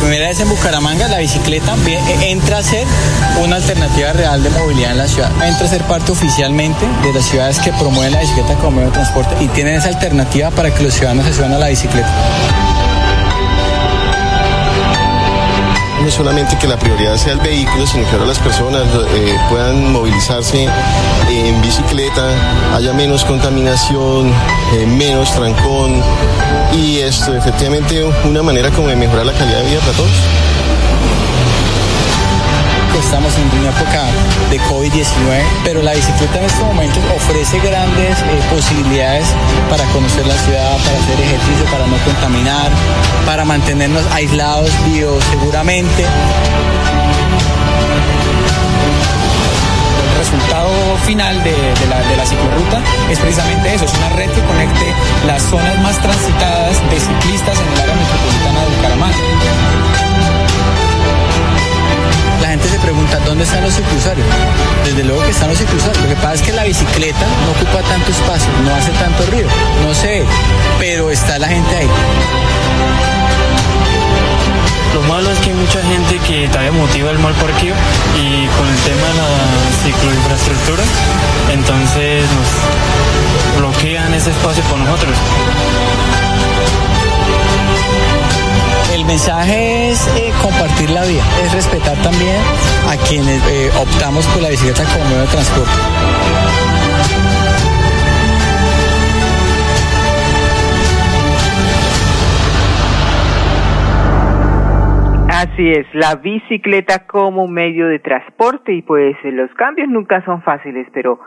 Primera 0.05 0.29
vez 0.29 0.39
en 0.41 0.51
Bucaramanga 0.51 1.09
la 1.09 1.19
bicicleta 1.19 1.75
eh, 1.87 2.31
entra 2.31 2.59
a 2.59 2.63
ser 2.63 2.87
una 3.43 3.57
alternativa 3.57 4.13
real 4.13 4.43
de 4.43 4.51
movilidad 4.51 4.93
en 4.93 4.99
la 4.99 5.09
ciudad. 5.09 5.31
Entra 5.43 5.67
a 5.67 5.71
ser 5.71 5.83
parte 5.85 6.13
oficialmente 6.13 6.85
de 7.03 7.13
las 7.15 7.25
ciudades 7.25 7.59
que 7.59 7.73
promueven 7.73 8.13
la 8.13 8.21
bicicleta 8.21 8.55
como 8.57 8.73
medio 8.73 8.89
de 8.89 8.93
transporte 8.93 9.35
y 9.43 9.49
tienen 9.49 9.77
esa 9.77 9.89
alternativa 9.89 10.51
para 10.51 10.75
que 10.75 10.83
los 10.83 10.93
ciudadanos 10.93 11.25
se 11.27 11.33
suban 11.33 11.55
a 11.55 11.59
la 11.59 11.69
bicicleta. 11.69 12.13
No 16.05 16.11
solamente 16.11 16.59
que 16.59 16.67
la 16.67 16.77
prioridad 16.77 17.17
sea 17.17 17.33
el 17.33 17.41
vehículo, 17.41 17.87
sino 17.87 18.05
que 18.05 18.11
ahora 18.13 18.27
las 18.27 18.39
personas 18.39 18.83
eh, 19.15 19.39
puedan 19.49 19.91
movilizarse 19.91 20.69
en 21.31 21.63
bicicleta, 21.63 22.29
haya 22.75 22.93
menos 22.93 23.25
contaminación, 23.25 24.29
eh, 24.75 24.87
menos 24.87 25.33
trancón 25.33 26.03
y 26.75 26.99
esto 26.99 27.35
efectivamente 27.35 28.05
una 28.25 28.43
manera 28.43 28.71
como 28.71 28.89
de 28.89 28.97
mejorar 28.97 29.25
la 29.25 29.33
calidad 29.33 29.61
de 29.61 29.71
vida 29.71 29.81
para 29.81 29.93
todos. 29.93 30.11
Estamos 32.99 33.33
en 33.39 33.59
una 33.61 33.71
época 33.71 34.05
de 34.51 34.61
COVID-19, 34.61 35.43
pero 35.65 35.83
la 35.83 35.95
bicicleta 35.95 36.39
en 36.39 36.45
estos 36.45 36.65
momentos 36.65 36.99
ofrece 37.17 37.59
grandes 37.61 38.19
eh, 38.19 38.43
posibilidades 38.53 39.27
para 39.71 39.85
conocer 39.87 40.27
la 40.27 40.35
ciudad, 40.35 40.77
para 40.79 40.99
hacer 40.99 41.21
ejercicio, 41.21 41.65
para 41.71 41.87
no 41.87 41.97
contaminar, 42.05 42.71
para 43.27 43.45
mantenernos 43.45 44.05
aislados 44.13 44.71
bioseguramente. 44.87 46.05
El 50.13 50.19
resultado 50.19 50.71
final 51.05 51.43
de, 51.45 51.53
la, 51.89 52.01
de 52.09 52.17
la 52.17 52.27
ciclorruta 52.27 52.81
es 53.11 53.19
precisamente 53.19 53.75
eso, 53.75 53.85
es 53.85 53.95
una 53.95 54.09
red 54.11 54.31
que 54.31 54.43
conecte 54.43 54.95
las 55.27 55.43
zonas 55.43 55.79
más 55.83 55.99
transitadas 56.01 56.91
de 56.91 57.01
ciclistas 57.01 57.59
en 57.61 57.73
el 57.73 57.81
área 57.81 57.95
metropolitana 57.95 58.61
de 58.65 58.77
Bucaramanga 58.77 59.74
pregunta 62.85 63.19
dónde 63.25 63.45
están 63.45 63.63
los 63.63 63.75
ciclusarios. 63.75 64.27
Desde 64.85 65.05
luego 65.05 65.23
que 65.23 65.31
están 65.31 65.49
los 65.49 65.59
ciclusarios. 65.59 66.03
Lo 66.03 66.09
que 66.09 66.17
pasa 66.17 66.35
es 66.35 66.43
que 66.43 66.53
la 66.53 66.65
bicicleta 66.65 67.27
no 67.45 67.53
ocupa 67.53 67.83
tanto 67.89 68.11
espacio, 68.11 68.51
no 68.65 68.75
hace 68.75 68.91
tanto 68.93 69.25
ruido, 69.31 69.49
no 69.87 69.95
sé, 69.95 70.23
pero 70.79 71.11
está 71.11 71.39
la 71.39 71.49
gente 71.49 71.77
ahí. 71.77 71.89
Lo 74.95 75.03
malo 75.03 75.31
es 75.31 75.39
que 75.41 75.51
hay 75.51 75.57
mucha 75.57 75.83
gente 75.83 76.19
que 76.29 76.47
todavía 76.49 76.73
motiva 76.73 77.11
el 77.11 77.19
mal 77.19 77.35
parqueo 77.35 77.75
y 78.17 78.47
con 78.57 78.69
el 78.69 78.79
tema 78.89 79.07
de 79.09 79.15
la 79.23 79.31
cicloinfraestructura, 79.83 80.85
entonces 81.53 82.25
nos 82.37 83.59
bloquean 83.59 84.15
ese 84.15 84.31
espacio 84.31 84.63
con 84.65 84.85
nosotros. 84.85 85.17
El 88.95 89.05
mensaje 89.07 89.91
es 89.91 90.07
eh, 90.17 90.33
compartir 90.41 90.91
la 90.91 91.03
vía, 91.05 91.25
es 91.45 91.53
respetar 91.53 91.97
también 91.97 92.37
a 92.89 92.97
quienes 93.09 93.41
eh, 93.51 93.71
optamos 93.81 94.27
por 94.29 94.43
la 94.43 94.51
bicicleta 94.51 94.85
como 94.93 95.05
medio 95.05 95.21
de 95.21 95.27
transporte. 95.27 95.79
Así 105.45 105.71
es, 105.71 105.87
la 105.95 106.17
bicicleta 106.17 107.07
como 107.07 107.47
medio 107.49 107.89
de 107.89 107.99
transporte 107.99 108.73
y 108.73 108.83
pues 108.83 109.15
los 109.25 109.53
cambios 109.55 109.89
nunca 109.89 110.25
son 110.25 110.43
fáciles, 110.43 110.87
pero 110.93 111.21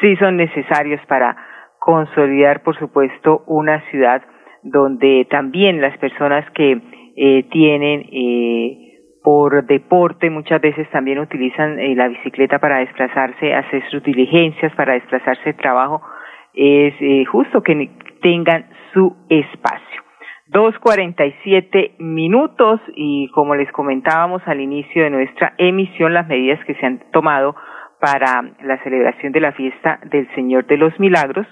sí 0.00 0.16
son 0.16 0.36
necesarios 0.36 1.00
para 1.08 1.36
consolidar, 1.78 2.62
por 2.62 2.78
supuesto, 2.78 3.44
una 3.46 3.80
ciudad 3.90 4.22
donde 4.62 5.26
también 5.30 5.80
las 5.80 5.96
personas 5.98 6.44
que 6.54 6.80
eh, 7.16 7.44
tienen 7.50 8.00
eh, 8.12 8.83
por 9.24 9.64
deporte, 9.64 10.28
muchas 10.28 10.60
veces 10.60 10.86
también 10.90 11.18
utilizan 11.18 11.78
eh, 11.78 11.94
la 11.96 12.08
bicicleta 12.08 12.58
para 12.58 12.80
desplazarse, 12.80 13.54
hacer 13.54 13.82
sus 13.90 14.02
diligencias, 14.02 14.70
para 14.74 14.92
desplazarse 14.92 15.44
de 15.44 15.54
trabajo, 15.54 16.02
es 16.52 16.92
eh, 17.00 17.24
justo 17.24 17.62
que 17.62 17.90
tengan 18.20 18.66
su 18.92 19.16
espacio. 19.30 20.02
Dos 20.46 20.78
cuarenta 20.78 21.24
y 21.24 21.34
siete 21.42 21.94
minutos 21.98 22.80
y 22.94 23.28
como 23.30 23.54
les 23.54 23.72
comentábamos 23.72 24.42
al 24.44 24.60
inicio 24.60 25.04
de 25.04 25.10
nuestra 25.10 25.54
emisión, 25.56 26.12
las 26.12 26.28
medidas 26.28 26.62
que 26.66 26.74
se 26.74 26.84
han 26.84 27.00
tomado 27.10 27.56
para 27.98 28.42
la 28.62 28.76
celebración 28.82 29.32
de 29.32 29.40
la 29.40 29.52
fiesta 29.52 30.00
del 30.04 30.28
Señor 30.34 30.66
de 30.66 30.76
los 30.76 31.00
Milagros 31.00 31.46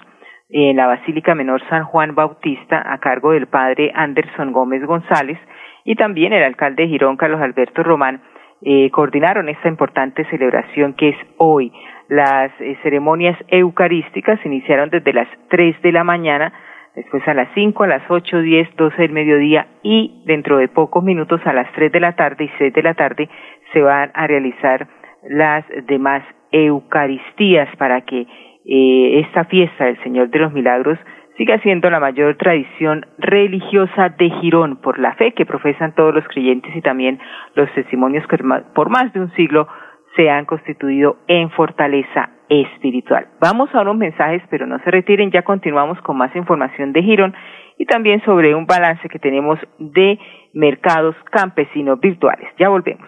en 0.49 0.77
la 0.77 0.85
Basílica 0.85 1.33
Menor 1.33 1.67
San 1.69 1.85
Juan 1.85 2.13
Bautista 2.13 2.83
a 2.85 2.99
cargo 2.99 3.31
del 3.31 3.47
padre 3.47 3.91
Anderson 3.95 4.53
Gómez 4.53 4.85
González 4.85 5.39
y 5.85 5.95
también 5.95 6.33
el 6.33 6.43
alcalde 6.43 6.83
de 6.83 6.89
Girón, 6.89 7.17
Carlos 7.17 7.41
Alberto 7.41 7.83
Román, 7.83 8.21
eh, 8.61 8.89
coordinaron 8.91 9.49
esta 9.49 9.67
importante 9.67 10.23
celebración 10.29 10.93
que 10.93 11.09
es 11.09 11.17
hoy. 11.37 11.71
Las 12.07 12.51
eh, 12.61 12.77
ceremonias 12.81 13.37
eucarísticas 13.49 14.39
iniciaron 14.45 14.89
desde 14.89 15.11
las 15.11 15.27
3 15.49 15.81
de 15.81 15.91
la 15.91 16.03
mañana, 16.03 16.53
después 16.95 17.27
a 17.27 17.33
las 17.33 17.49
5, 17.55 17.83
a 17.83 17.87
las 17.87 18.03
8, 18.09 18.41
10, 18.41 18.75
12 18.77 19.01
del 19.01 19.11
mediodía 19.11 19.67
y 19.81 20.23
dentro 20.25 20.57
de 20.57 20.69
pocos 20.69 21.03
minutos 21.03 21.41
a 21.45 21.53
las 21.53 21.69
3 21.73 21.91
de 21.91 21.99
la 21.99 22.15
tarde 22.15 22.45
y 22.45 22.51
6 22.57 22.73
de 22.73 22.83
la 22.83 22.93
tarde 22.93 23.29
se 23.73 23.81
van 23.81 24.11
a 24.13 24.27
realizar 24.27 24.87
las 25.27 25.65
demás 25.87 26.23
eucaristías 26.51 27.67
para 27.77 28.01
que 28.01 28.27
eh, 28.65 29.19
esta 29.19 29.43
fiesta 29.45 29.85
del 29.85 30.01
Señor 30.03 30.29
de 30.29 30.39
los 30.39 30.53
Milagros 30.53 30.97
siga 31.37 31.59
siendo 31.59 31.89
la 31.89 31.99
mayor 31.99 32.37
tradición 32.37 33.05
religiosa 33.17 34.09
de 34.09 34.29
Girón 34.41 34.77
por 34.77 34.99
la 34.99 35.15
fe 35.15 35.33
que 35.33 35.45
profesan 35.45 35.95
todos 35.95 36.13
los 36.13 36.27
creyentes 36.27 36.75
y 36.75 36.81
también 36.81 37.19
los 37.55 37.71
testimonios 37.73 38.25
que 38.27 38.37
por 38.75 38.89
más 38.89 39.11
de 39.13 39.19
un 39.19 39.31
siglo 39.33 39.67
se 40.15 40.29
han 40.29 40.45
constituido 40.45 41.17
en 41.27 41.49
fortaleza 41.51 42.29
espiritual. 42.49 43.27
Vamos 43.41 43.73
a 43.73 43.81
unos 43.81 43.97
mensajes, 43.97 44.43
pero 44.49 44.67
no 44.67 44.77
se 44.79 44.91
retiren, 44.91 45.31
ya 45.31 45.41
continuamos 45.41 45.99
con 46.01 46.17
más 46.17 46.35
información 46.35 46.93
de 46.93 47.01
Girón 47.01 47.33
y 47.77 47.85
también 47.85 48.23
sobre 48.23 48.53
un 48.53 48.65
balance 48.67 49.09
que 49.09 49.19
tenemos 49.19 49.59
de 49.79 50.19
mercados 50.53 51.15
campesinos 51.31 51.99
virtuales. 51.99 52.47
Ya 52.59 52.69
volvemos. 52.69 53.07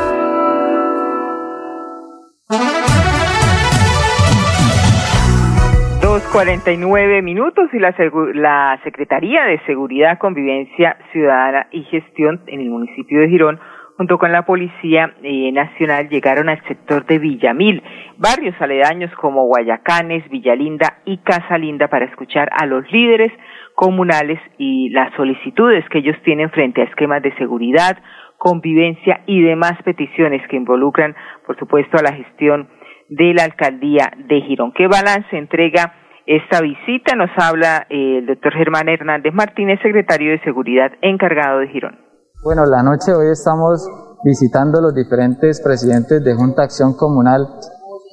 Cuarenta 6.31 6.71
y 6.71 6.77
nueve 6.77 7.21
minutos 7.21 7.69
y 7.73 7.79
la, 7.79 7.93
la 8.35 8.79
Secretaría 8.85 9.43
de 9.43 9.59
Seguridad, 9.65 10.17
Convivencia 10.17 10.97
Ciudadana 11.11 11.67
y 11.71 11.83
Gestión 11.83 12.41
en 12.47 12.61
el 12.61 12.69
municipio 12.69 13.19
de 13.19 13.27
Girón, 13.27 13.59
junto 13.97 14.17
con 14.17 14.31
la 14.31 14.45
Policía 14.45 15.13
eh, 15.23 15.51
Nacional, 15.51 16.07
llegaron 16.07 16.47
al 16.47 16.63
sector 16.69 17.05
de 17.05 17.19
Villamil, 17.19 17.83
barrios 18.17 18.55
aledaños 18.61 19.13
como 19.15 19.43
Guayacanes, 19.43 20.29
Villalinda 20.29 20.99
y 21.03 21.17
Casalinda 21.17 21.89
para 21.89 22.05
escuchar 22.05 22.49
a 22.57 22.65
los 22.65 22.89
líderes 22.93 23.33
comunales 23.75 24.39
y 24.57 24.89
las 24.91 25.13
solicitudes 25.15 25.83
que 25.89 25.97
ellos 25.97 26.15
tienen 26.23 26.49
frente 26.49 26.79
a 26.79 26.85
esquemas 26.85 27.21
de 27.21 27.35
seguridad, 27.35 27.97
convivencia 28.37 29.19
y 29.25 29.41
demás 29.41 29.73
peticiones 29.83 30.41
que 30.47 30.55
involucran, 30.55 31.13
por 31.45 31.59
supuesto, 31.59 31.97
a 31.97 32.03
la 32.03 32.13
gestión 32.13 32.69
de 33.09 33.33
la 33.33 33.43
alcaldía 33.43 34.13
de 34.15 34.39
Girón. 34.41 34.71
¿Qué 34.71 34.87
balance 34.87 35.37
entrega 35.37 36.00
esta 36.25 36.61
visita 36.61 37.15
nos 37.15 37.29
habla 37.37 37.87
eh, 37.89 38.19
el 38.19 38.25
doctor 38.27 38.53
Germán 38.53 38.89
Hernández 38.89 39.33
Martínez, 39.33 39.79
secretario 39.81 40.31
de 40.31 40.39
Seguridad 40.43 40.91
encargado 41.01 41.59
de 41.59 41.67
Girón. 41.67 41.97
Bueno, 42.43 42.65
la 42.65 42.83
noche 42.83 43.13
hoy 43.13 43.31
estamos 43.31 43.87
visitando 44.23 44.81
los 44.81 44.93
diferentes 44.93 45.61
presidentes 45.61 46.23
de 46.23 46.33
Junta 46.35 46.63
Acción 46.63 46.95
Comunal 46.95 47.47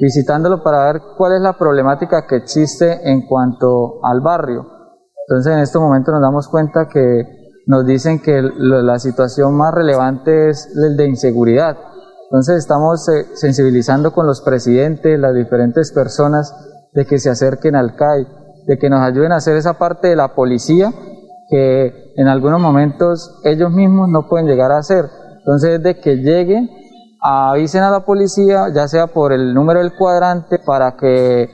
visitándolo 0.00 0.62
para 0.62 0.92
ver 0.92 1.02
cuál 1.16 1.34
es 1.34 1.40
la 1.40 1.58
problemática 1.58 2.26
que 2.26 2.36
existe 2.36 3.10
en 3.10 3.26
cuanto 3.26 4.04
al 4.04 4.20
barrio. 4.20 4.66
Entonces 5.26 5.52
en 5.52 5.60
este 5.60 5.78
momento 5.78 6.12
nos 6.12 6.22
damos 6.22 6.48
cuenta 6.48 6.88
que 6.88 7.24
nos 7.66 7.84
dicen 7.84 8.20
que 8.20 8.40
la 8.40 8.98
situación 8.98 9.56
más 9.56 9.74
relevante 9.74 10.48
es 10.48 10.72
el 10.76 10.96
de 10.96 11.08
inseguridad. 11.08 11.76
Entonces 12.30 12.58
estamos 12.58 13.08
eh, 13.08 13.26
sensibilizando 13.34 14.12
con 14.12 14.26
los 14.26 14.42
presidentes, 14.42 15.18
las 15.18 15.34
diferentes 15.34 15.92
personas, 15.92 16.54
de 16.92 17.06
que 17.06 17.18
se 17.18 17.30
acerquen 17.30 17.76
al 17.76 17.96
CAI, 17.96 18.26
de 18.66 18.78
que 18.78 18.90
nos 18.90 19.00
ayuden 19.00 19.32
a 19.32 19.36
hacer 19.36 19.56
esa 19.56 19.78
parte 19.78 20.08
de 20.08 20.16
la 20.16 20.34
policía 20.34 20.92
que 21.48 22.12
en 22.16 22.28
algunos 22.28 22.60
momentos 22.60 23.40
ellos 23.44 23.70
mismos 23.70 24.08
no 24.08 24.28
pueden 24.28 24.46
llegar 24.46 24.70
a 24.70 24.78
hacer. 24.78 25.06
Entonces, 25.38 25.82
de 25.82 25.98
que 25.98 26.16
lleguen, 26.16 26.68
avisen 27.20 27.82
a 27.82 27.90
la 27.90 28.04
policía, 28.04 28.66
ya 28.74 28.86
sea 28.86 29.06
por 29.08 29.32
el 29.32 29.54
número 29.54 29.80
del 29.80 29.94
cuadrante, 29.96 30.58
para 30.58 30.96
que 30.96 31.48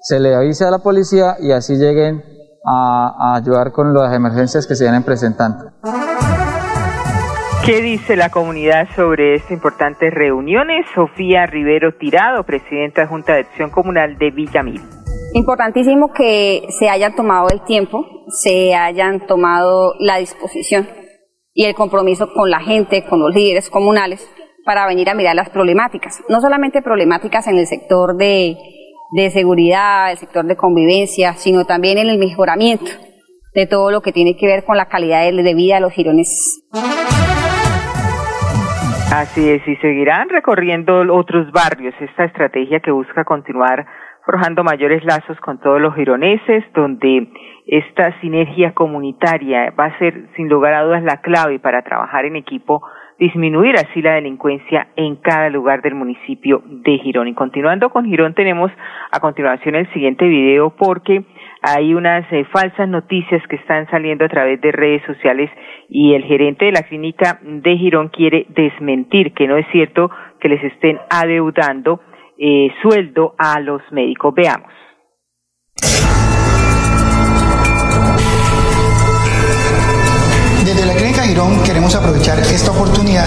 se 0.00 0.20
le 0.20 0.34
avise 0.34 0.64
a 0.64 0.70
la 0.70 0.78
policía 0.78 1.36
y 1.40 1.52
así 1.52 1.76
lleguen 1.76 2.22
a, 2.64 3.32
a 3.32 3.36
ayudar 3.36 3.72
con 3.72 3.92
las 3.92 4.14
emergencias 4.14 4.66
que 4.66 4.76
se 4.76 4.84
vienen 4.84 5.02
presentando. 5.02 5.72
¿Qué 7.64 7.82
dice 7.82 8.16
la 8.16 8.30
comunidad 8.30 8.88
sobre 8.96 9.34
estas 9.34 9.50
importantes 9.50 10.12
reuniones? 10.14 10.86
Sofía 10.94 11.44
Rivero 11.44 11.92
Tirado, 11.92 12.42
presidenta 12.44 13.02
de 13.02 13.06
Junta 13.06 13.34
de 13.34 13.40
Acción 13.40 13.68
Comunal 13.68 14.16
de 14.16 14.30
Villamil. 14.30 14.80
Importantísimo 15.34 16.10
que 16.10 16.66
se 16.70 16.88
hayan 16.88 17.14
tomado 17.14 17.48
el 17.50 17.62
tiempo, 17.64 18.06
se 18.28 18.74
hayan 18.74 19.26
tomado 19.26 19.94
la 19.98 20.16
disposición 20.16 20.88
y 21.52 21.66
el 21.66 21.74
compromiso 21.74 22.32
con 22.32 22.50
la 22.50 22.60
gente, 22.60 23.04
con 23.04 23.20
los 23.20 23.34
líderes 23.34 23.68
comunales, 23.68 24.26
para 24.64 24.86
venir 24.86 25.10
a 25.10 25.14
mirar 25.14 25.36
las 25.36 25.50
problemáticas. 25.50 26.22
No 26.30 26.40
solamente 26.40 26.80
problemáticas 26.80 27.46
en 27.46 27.58
el 27.58 27.66
sector 27.66 28.16
de, 28.16 28.56
de 29.12 29.30
seguridad, 29.30 30.10
el 30.10 30.16
sector 30.16 30.46
de 30.46 30.56
convivencia, 30.56 31.34
sino 31.34 31.66
también 31.66 31.98
en 31.98 32.08
el 32.08 32.18
mejoramiento 32.18 32.90
de 33.54 33.66
todo 33.66 33.90
lo 33.90 34.00
que 34.00 34.12
tiene 34.12 34.34
que 34.36 34.46
ver 34.46 34.64
con 34.64 34.78
la 34.78 34.88
calidad 34.88 35.30
de 35.30 35.54
vida 35.54 35.74
de 35.74 35.80
los 35.82 35.92
gironeses. 35.92 36.62
Así 39.12 39.50
es, 39.50 39.66
y 39.66 39.74
seguirán 39.76 40.28
recorriendo 40.28 41.00
otros 41.12 41.50
barrios 41.50 41.92
esta 42.00 42.26
estrategia 42.26 42.78
que 42.78 42.92
busca 42.92 43.24
continuar 43.24 43.84
forjando 44.24 44.62
mayores 44.62 45.04
lazos 45.04 45.36
con 45.40 45.58
todos 45.58 45.80
los 45.80 45.96
gironeses, 45.96 46.62
donde 46.74 47.26
esta 47.66 48.18
sinergia 48.20 48.72
comunitaria 48.72 49.72
va 49.78 49.86
a 49.86 49.98
ser 49.98 50.28
sin 50.36 50.48
lugar 50.48 50.74
a 50.74 50.84
dudas 50.84 51.02
la 51.02 51.20
clave 51.22 51.58
para 51.58 51.82
trabajar 51.82 52.24
en 52.24 52.36
equipo, 52.36 52.84
disminuir 53.18 53.74
así 53.74 54.00
la 54.00 54.14
delincuencia 54.14 54.86
en 54.94 55.16
cada 55.16 55.50
lugar 55.50 55.82
del 55.82 55.96
municipio 55.96 56.62
de 56.64 56.98
Girón. 56.98 57.26
Y 57.26 57.34
continuando 57.34 57.90
con 57.90 58.04
Girón, 58.04 58.34
tenemos 58.34 58.70
a 59.10 59.18
continuación 59.18 59.74
el 59.74 59.92
siguiente 59.92 60.24
video 60.28 60.70
porque 60.70 61.24
hay 61.62 61.94
unas 61.94 62.24
eh, 62.32 62.44
falsas 62.52 62.88
noticias 62.88 63.42
que 63.48 63.56
están 63.56 63.88
saliendo 63.90 64.24
a 64.24 64.28
través 64.28 64.60
de 64.60 64.72
redes 64.72 65.02
sociales 65.04 65.50
y 65.88 66.14
el 66.14 66.24
gerente 66.24 66.66
de 66.66 66.72
la 66.72 66.82
clínica 66.82 67.38
de 67.42 67.76
Girón 67.76 68.08
quiere 68.08 68.46
desmentir 68.48 69.34
que 69.34 69.46
no 69.46 69.56
es 69.56 69.66
cierto 69.70 70.10
que 70.40 70.48
les 70.48 70.62
estén 70.64 70.98
adeudando 71.10 72.00
eh, 72.38 72.68
sueldo 72.82 73.34
a 73.38 73.60
los 73.60 73.82
médicos. 73.92 74.34
Veamos. 74.34 74.72
Queremos 81.64 81.94
aprovechar 81.94 82.38
esta 82.38 82.70
oportunidad 82.70 83.26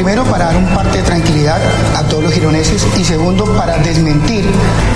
Primero, 0.00 0.24
para 0.24 0.46
dar 0.46 0.56
un 0.56 0.66
parte 0.74 0.96
de 0.96 1.04
tranquilidad 1.04 1.60
a 1.94 2.02
todos 2.04 2.24
los 2.24 2.32
gironeses 2.32 2.86
y 2.98 3.04
segundo, 3.04 3.44
para 3.54 3.76
desmentir 3.76 4.46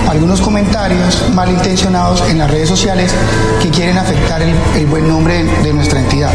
algunos 0.09 0.41
comentarios 0.41 1.29
malintencionados 1.31 2.23
en 2.29 2.39
las 2.39 2.49
redes 2.49 2.69
sociales 2.69 3.13
que 3.61 3.69
quieren 3.69 3.99
afectar 3.99 4.41
el, 4.41 4.85
buen 4.87 5.07
nombre 5.07 5.43
de 5.43 5.73
nuestra 5.73 5.99
entidad. 5.99 6.31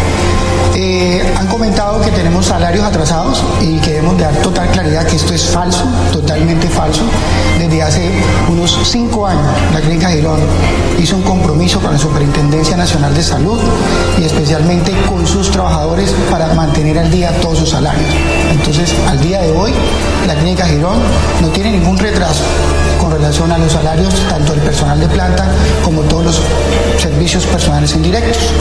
Eh, 0.76 1.20
han 1.36 1.48
comentado 1.48 2.00
que 2.00 2.12
tenemos 2.12 2.46
salarios 2.46 2.84
atrasados 2.84 3.42
y 3.60 3.78
queremos 3.78 4.16
dar 4.16 4.34
total 4.36 4.68
claridad 4.68 5.04
que 5.04 5.16
esto 5.16 5.34
es 5.34 5.48
falso, 5.48 5.84
totalmente 6.12 6.68
falso. 6.68 7.02
Desde 7.58 7.82
hace 7.82 8.08
unos 8.48 8.78
cinco 8.84 9.26
años 9.26 9.46
la 9.72 9.80
Clínica 9.80 10.10
Girón 10.10 10.38
hizo 10.98 11.16
un 11.16 11.22
compromiso 11.22 11.80
con 11.80 11.92
la 11.92 11.98
Superintendencia 11.98 12.76
Nacional 12.76 13.14
de 13.14 13.22
Salud 13.22 13.58
y 14.18 14.24
especialmente 14.24 14.92
con 15.08 15.26
sus 15.26 15.50
trabajadores 15.50 15.89
para 16.30 16.54
mantener 16.54 16.98
al 16.98 17.10
día 17.10 17.32
todos 17.40 17.58
sus 17.58 17.70
salarios. 17.70 18.08
Entonces, 18.52 18.94
al 19.08 19.20
día 19.20 19.42
de 19.42 19.50
hoy, 19.50 19.72
la 20.26 20.34
Clínica 20.36 20.64
Girón 20.66 21.00
no 21.42 21.48
tiene 21.48 21.72
ningún 21.72 21.98
retraso 21.98 22.44
con 23.00 23.10
relación 23.10 23.50
a 23.50 23.58
los 23.58 23.72
salarios 23.72 24.14
tanto 24.28 24.52
del 24.52 24.60
personal 24.60 25.00
de 25.00 25.08
planta 25.08 25.50
como 25.82 26.02
todos 26.02 26.24
los 26.24 26.42
servicios 26.98 27.44
personales 27.46 27.92
indirectos. 27.94 28.52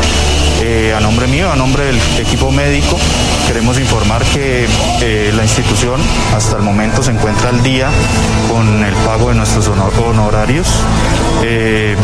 Eh, 0.61 0.93
a 0.95 0.99
nombre 0.99 1.27
mío, 1.27 1.51
a 1.51 1.55
nombre 1.55 1.85
del 1.85 1.99
equipo 2.19 2.51
médico, 2.51 2.97
queremos 3.47 3.79
informar 3.79 4.23
que 4.25 4.67
eh, 5.01 5.31
la 5.33 5.43
institución 5.43 6.01
hasta 6.35 6.57
el 6.57 6.63
momento 6.63 7.01
se 7.03 7.11
encuentra 7.11 7.49
al 7.49 7.63
día 7.63 7.89
con 8.51 8.83
el 8.83 8.93
pago 9.05 9.29
de 9.29 9.35
nuestros 9.35 9.67
honorarios, 9.67 10.67
eh, 11.43 11.95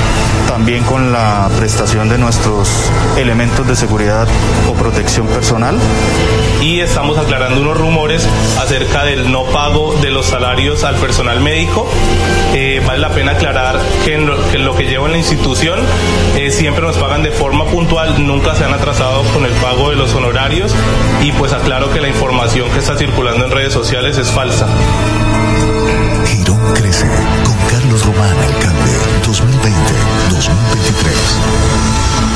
también 0.47 0.83
con 0.83 1.11
la 1.11 1.49
prestación 1.57 2.07
de 2.07 2.17
nuestros 2.17 2.69
elementos 3.17 3.67
de 3.67 3.75
seguridad 3.75 4.27
o 4.69 4.73
protección 4.73 5.04
personal. 5.05 5.77
Y 6.61 6.79
estamos 6.79 7.17
aclarando 7.17 7.61
unos 7.61 7.77
rumores 7.77 8.27
acerca 8.59 9.03
del 9.03 9.31
no 9.31 9.43
pago 9.45 9.93
de 10.01 10.09
los 10.09 10.25
salarios 10.25 10.83
al 10.83 10.95
personal 10.95 11.39
médico. 11.41 11.87
vale 12.85 12.99
la 12.99 13.09
pena 13.09 13.33
aclarar 13.33 13.79
que 14.03 14.15
en 14.15 14.65
lo 14.65 14.75
que, 14.75 14.85
lleva 14.85 15.05
en 15.05 15.11
la 15.11 15.17
institución 15.17 15.79
siempre 16.49 16.81
nos 16.81 16.97
pagan 16.97 17.23
de 17.23 17.31
forma 17.31 17.65
puntual, 17.65 18.25
nunca 18.25 18.55
se 18.55 18.63
han 18.63 18.73
atrasado 18.73 19.23
con 19.33 19.45
el 19.45 19.51
pago 19.53 19.89
de 19.89 19.95
los 19.95 20.13
honorarios 20.13 20.73
y 21.21 21.31
pues 21.33 21.53
aclaro 21.53 21.91
que 21.91 22.01
la 22.01 22.07
información 22.07 22.69
que 22.71 22.79
está 22.79 22.97
circulando 22.97 23.45
en 23.45 23.51
redes 23.51 23.73
sociales 23.73 24.17
es 24.17 24.31
falsa. 24.31 24.67
Girón 26.25 26.73
crece 26.73 27.05
con 27.43 27.57
Carlos 27.69 28.05
Román, 28.05 28.37
alcalde 28.37 28.91
2020-2023. 29.23 32.04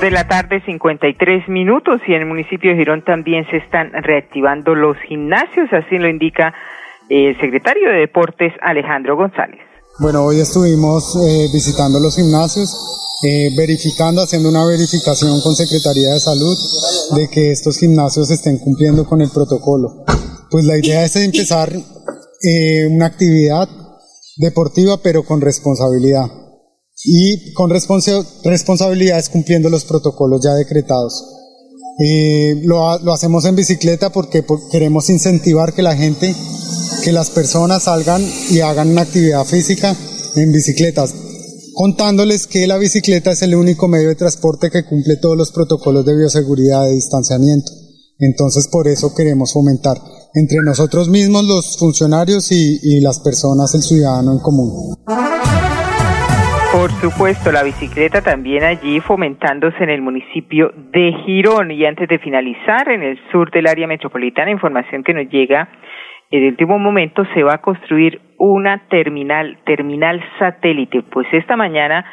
de 0.00 0.10
la 0.10 0.28
tarde, 0.28 0.62
53 0.64 1.48
minutos, 1.48 2.00
y 2.06 2.12
en 2.12 2.22
el 2.22 2.26
municipio 2.26 2.70
de 2.70 2.76
Girón 2.76 3.02
también 3.04 3.46
se 3.50 3.56
están 3.56 3.90
reactivando 3.92 4.74
los 4.74 4.96
gimnasios, 5.08 5.72
así 5.72 5.96
lo 5.98 6.08
indica 6.08 6.52
el 7.08 7.38
secretario 7.40 7.88
de 7.88 8.00
Deportes, 8.00 8.52
Alejandro 8.60 9.16
González. 9.16 9.60
Bueno, 9.98 10.24
hoy 10.24 10.40
estuvimos 10.40 11.16
eh, 11.16 11.48
visitando 11.52 11.98
los 11.98 12.16
gimnasios, 12.16 12.70
eh, 13.24 13.48
verificando, 13.56 14.22
haciendo 14.22 14.50
una 14.50 14.66
verificación 14.66 15.40
con 15.40 15.54
Secretaría 15.54 16.12
de 16.12 16.20
Salud 16.20 16.56
de 17.16 17.28
que 17.28 17.50
estos 17.50 17.78
gimnasios 17.78 18.30
estén 18.30 18.58
cumpliendo 18.58 19.06
con 19.06 19.22
el 19.22 19.30
protocolo. 19.30 20.04
Pues 20.50 20.64
la 20.66 20.76
idea 20.76 21.04
es 21.04 21.16
empezar 21.16 21.72
eh, 21.72 22.86
una 22.90 23.06
actividad 23.06 23.68
deportiva, 24.36 24.98
pero 25.02 25.24
con 25.24 25.40
responsabilidad 25.40 26.26
y 27.08 27.52
con 27.52 27.70
responsabilidades 27.70 29.28
cumpliendo 29.28 29.68
los 29.68 29.84
protocolos 29.84 30.42
ya 30.42 30.54
decretados. 30.54 31.24
Eh, 31.98 32.60
lo, 32.64 32.90
hacemos 33.12 33.44
en 33.44 33.54
bicicleta 33.54 34.10
porque 34.10 34.44
queremos 34.70 35.08
incentivar 35.08 35.72
que 35.72 35.82
la 35.82 35.96
gente, 35.96 36.34
que 37.04 37.12
las 37.12 37.30
personas 37.30 37.84
salgan 37.84 38.22
y 38.50 38.60
hagan 38.60 38.90
una 38.90 39.02
actividad 39.02 39.44
física 39.44 39.96
en 40.34 40.52
bicicletas, 40.52 41.14
contándoles 41.74 42.48
que 42.48 42.66
la 42.66 42.76
bicicleta 42.76 43.30
es 43.30 43.40
el 43.42 43.54
único 43.54 43.86
medio 43.86 44.08
de 44.08 44.16
transporte 44.16 44.70
que 44.70 44.84
cumple 44.84 45.16
todos 45.16 45.36
los 45.36 45.52
protocolos 45.52 46.04
de 46.04 46.16
bioseguridad 46.16 46.84
de 46.84 46.92
distanciamiento. 46.92 47.70
Entonces 48.18 48.66
por 48.66 48.88
eso 48.88 49.14
queremos 49.14 49.52
fomentar 49.52 49.96
entre 50.34 50.58
nosotros 50.64 51.08
mismos 51.08 51.44
los 51.44 51.78
funcionarios 51.78 52.50
y, 52.50 52.80
y 52.82 53.00
las 53.00 53.20
personas, 53.20 53.74
el 53.74 53.82
ciudadano 53.82 54.32
en 54.32 54.38
común. 54.40 54.96
Por 56.76 56.90
supuesto, 56.90 57.50
la 57.52 57.62
bicicleta 57.62 58.20
también 58.20 58.62
allí 58.62 59.00
fomentándose 59.00 59.82
en 59.82 59.88
el 59.88 60.02
municipio 60.02 60.72
de 60.74 61.10
Girón. 61.24 61.70
Y 61.70 61.86
antes 61.86 62.06
de 62.06 62.18
finalizar, 62.18 62.90
en 62.90 63.02
el 63.02 63.18
sur 63.32 63.50
del 63.50 63.66
área 63.66 63.86
metropolitana, 63.86 64.50
información 64.50 65.02
que 65.02 65.14
nos 65.14 65.26
llega 65.30 65.70
en 66.30 66.42
el 66.42 66.50
último 66.50 66.78
momento, 66.78 67.24
se 67.32 67.42
va 67.42 67.54
a 67.54 67.62
construir 67.62 68.20
una 68.36 68.88
terminal, 68.88 69.56
terminal 69.64 70.22
satélite. 70.38 71.02
Pues 71.04 71.26
esta 71.32 71.56
mañana 71.56 72.04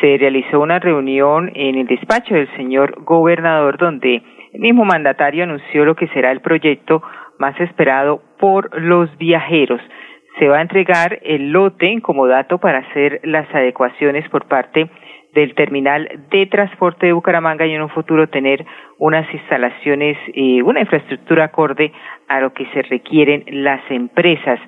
se 0.00 0.16
realizó 0.18 0.58
una 0.58 0.80
reunión 0.80 1.52
en 1.54 1.76
el 1.76 1.86
despacho 1.86 2.34
del 2.34 2.50
señor 2.56 3.04
gobernador 3.04 3.78
donde 3.78 4.24
el 4.52 4.60
mismo 4.60 4.84
mandatario 4.84 5.44
anunció 5.44 5.84
lo 5.84 5.94
que 5.94 6.08
será 6.08 6.32
el 6.32 6.40
proyecto 6.40 7.00
más 7.38 7.58
esperado 7.60 8.24
por 8.40 8.76
los 8.76 9.16
viajeros. 9.18 9.80
Se 10.40 10.48
va 10.48 10.56
a 10.56 10.62
entregar 10.62 11.18
el 11.22 11.52
lote 11.52 12.00
como 12.00 12.26
dato 12.26 12.56
para 12.56 12.78
hacer 12.78 13.20
las 13.24 13.54
adecuaciones 13.54 14.26
por 14.30 14.48
parte 14.48 14.88
del 15.34 15.54
terminal 15.54 16.08
de 16.30 16.46
transporte 16.46 17.04
de 17.04 17.12
Bucaramanga 17.12 17.66
y 17.66 17.74
en 17.74 17.82
un 17.82 17.90
futuro 17.90 18.26
tener 18.30 18.64
unas 18.98 19.32
instalaciones, 19.34 20.16
eh, 20.32 20.62
una 20.62 20.80
infraestructura 20.80 21.44
acorde 21.44 21.92
a 22.26 22.40
lo 22.40 22.54
que 22.54 22.64
se 22.72 22.80
requieren 22.80 23.44
las 23.50 23.82
empresas. 23.90 24.58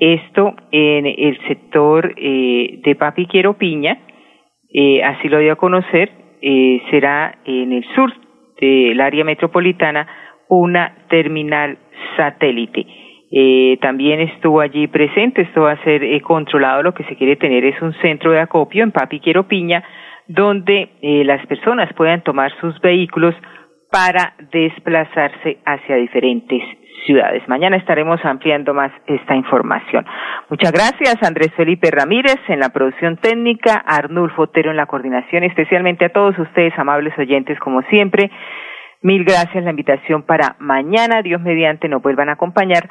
Esto 0.00 0.56
en 0.72 1.06
el 1.06 1.38
sector 1.46 2.12
eh, 2.16 2.80
de 2.82 2.96
Papi 2.96 3.26
Quiero 3.26 3.54
Piña, 3.54 3.98
eh, 4.74 5.00
así 5.04 5.28
lo 5.28 5.38
dio 5.38 5.52
a 5.52 5.56
conocer, 5.56 6.10
será 6.90 7.38
en 7.44 7.72
el 7.72 7.84
sur 7.94 8.12
del 8.60 9.00
área 9.00 9.24
metropolitana 9.24 10.08
una 10.48 11.06
terminal 11.08 11.78
satélite. 12.16 13.09
Eh, 13.32 13.78
también 13.80 14.20
estuvo 14.20 14.60
allí 14.60 14.88
presente, 14.88 15.42
esto 15.42 15.62
va 15.62 15.72
a 15.72 15.84
ser 15.84 16.02
eh, 16.02 16.20
controlado, 16.20 16.82
lo 16.82 16.94
que 16.94 17.04
se 17.04 17.14
quiere 17.14 17.36
tener 17.36 17.64
es 17.64 17.80
un 17.80 17.92
centro 18.00 18.32
de 18.32 18.40
acopio 18.40 18.82
en 18.82 18.90
Papi 18.90 19.20
Quiero 19.20 19.46
Piña, 19.46 19.84
donde 20.26 20.90
eh, 21.00 21.22
las 21.24 21.46
personas 21.46 21.92
puedan 21.94 22.22
tomar 22.22 22.50
sus 22.60 22.80
vehículos 22.80 23.34
para 23.90 24.34
desplazarse 24.52 25.58
hacia 25.64 25.96
diferentes 25.96 26.62
ciudades. 27.06 27.42
Mañana 27.48 27.76
estaremos 27.76 28.20
ampliando 28.24 28.74
más 28.74 28.92
esta 29.06 29.34
información. 29.36 30.04
Muchas 30.48 30.72
gracias, 30.72 31.16
Andrés 31.22 31.52
Felipe 31.56 31.90
Ramírez 31.90 32.38
en 32.48 32.58
la 32.58 32.70
producción 32.70 33.16
técnica, 33.16 33.74
Arnulfo 33.86 34.42
Otero 34.42 34.70
en 34.70 34.76
la 34.76 34.86
coordinación, 34.86 35.44
especialmente 35.44 36.04
a 36.04 36.12
todos 36.12 36.38
ustedes, 36.38 36.76
amables 36.78 37.16
oyentes, 37.16 37.58
como 37.60 37.82
siempre. 37.82 38.30
Mil 39.02 39.24
gracias 39.24 39.64
la 39.64 39.70
invitación 39.70 40.22
para 40.24 40.56
mañana, 40.58 41.22
Dios 41.22 41.40
mediante, 41.40 41.88
nos 41.88 42.02
vuelvan 42.02 42.28
a 42.28 42.32
acompañar 42.32 42.90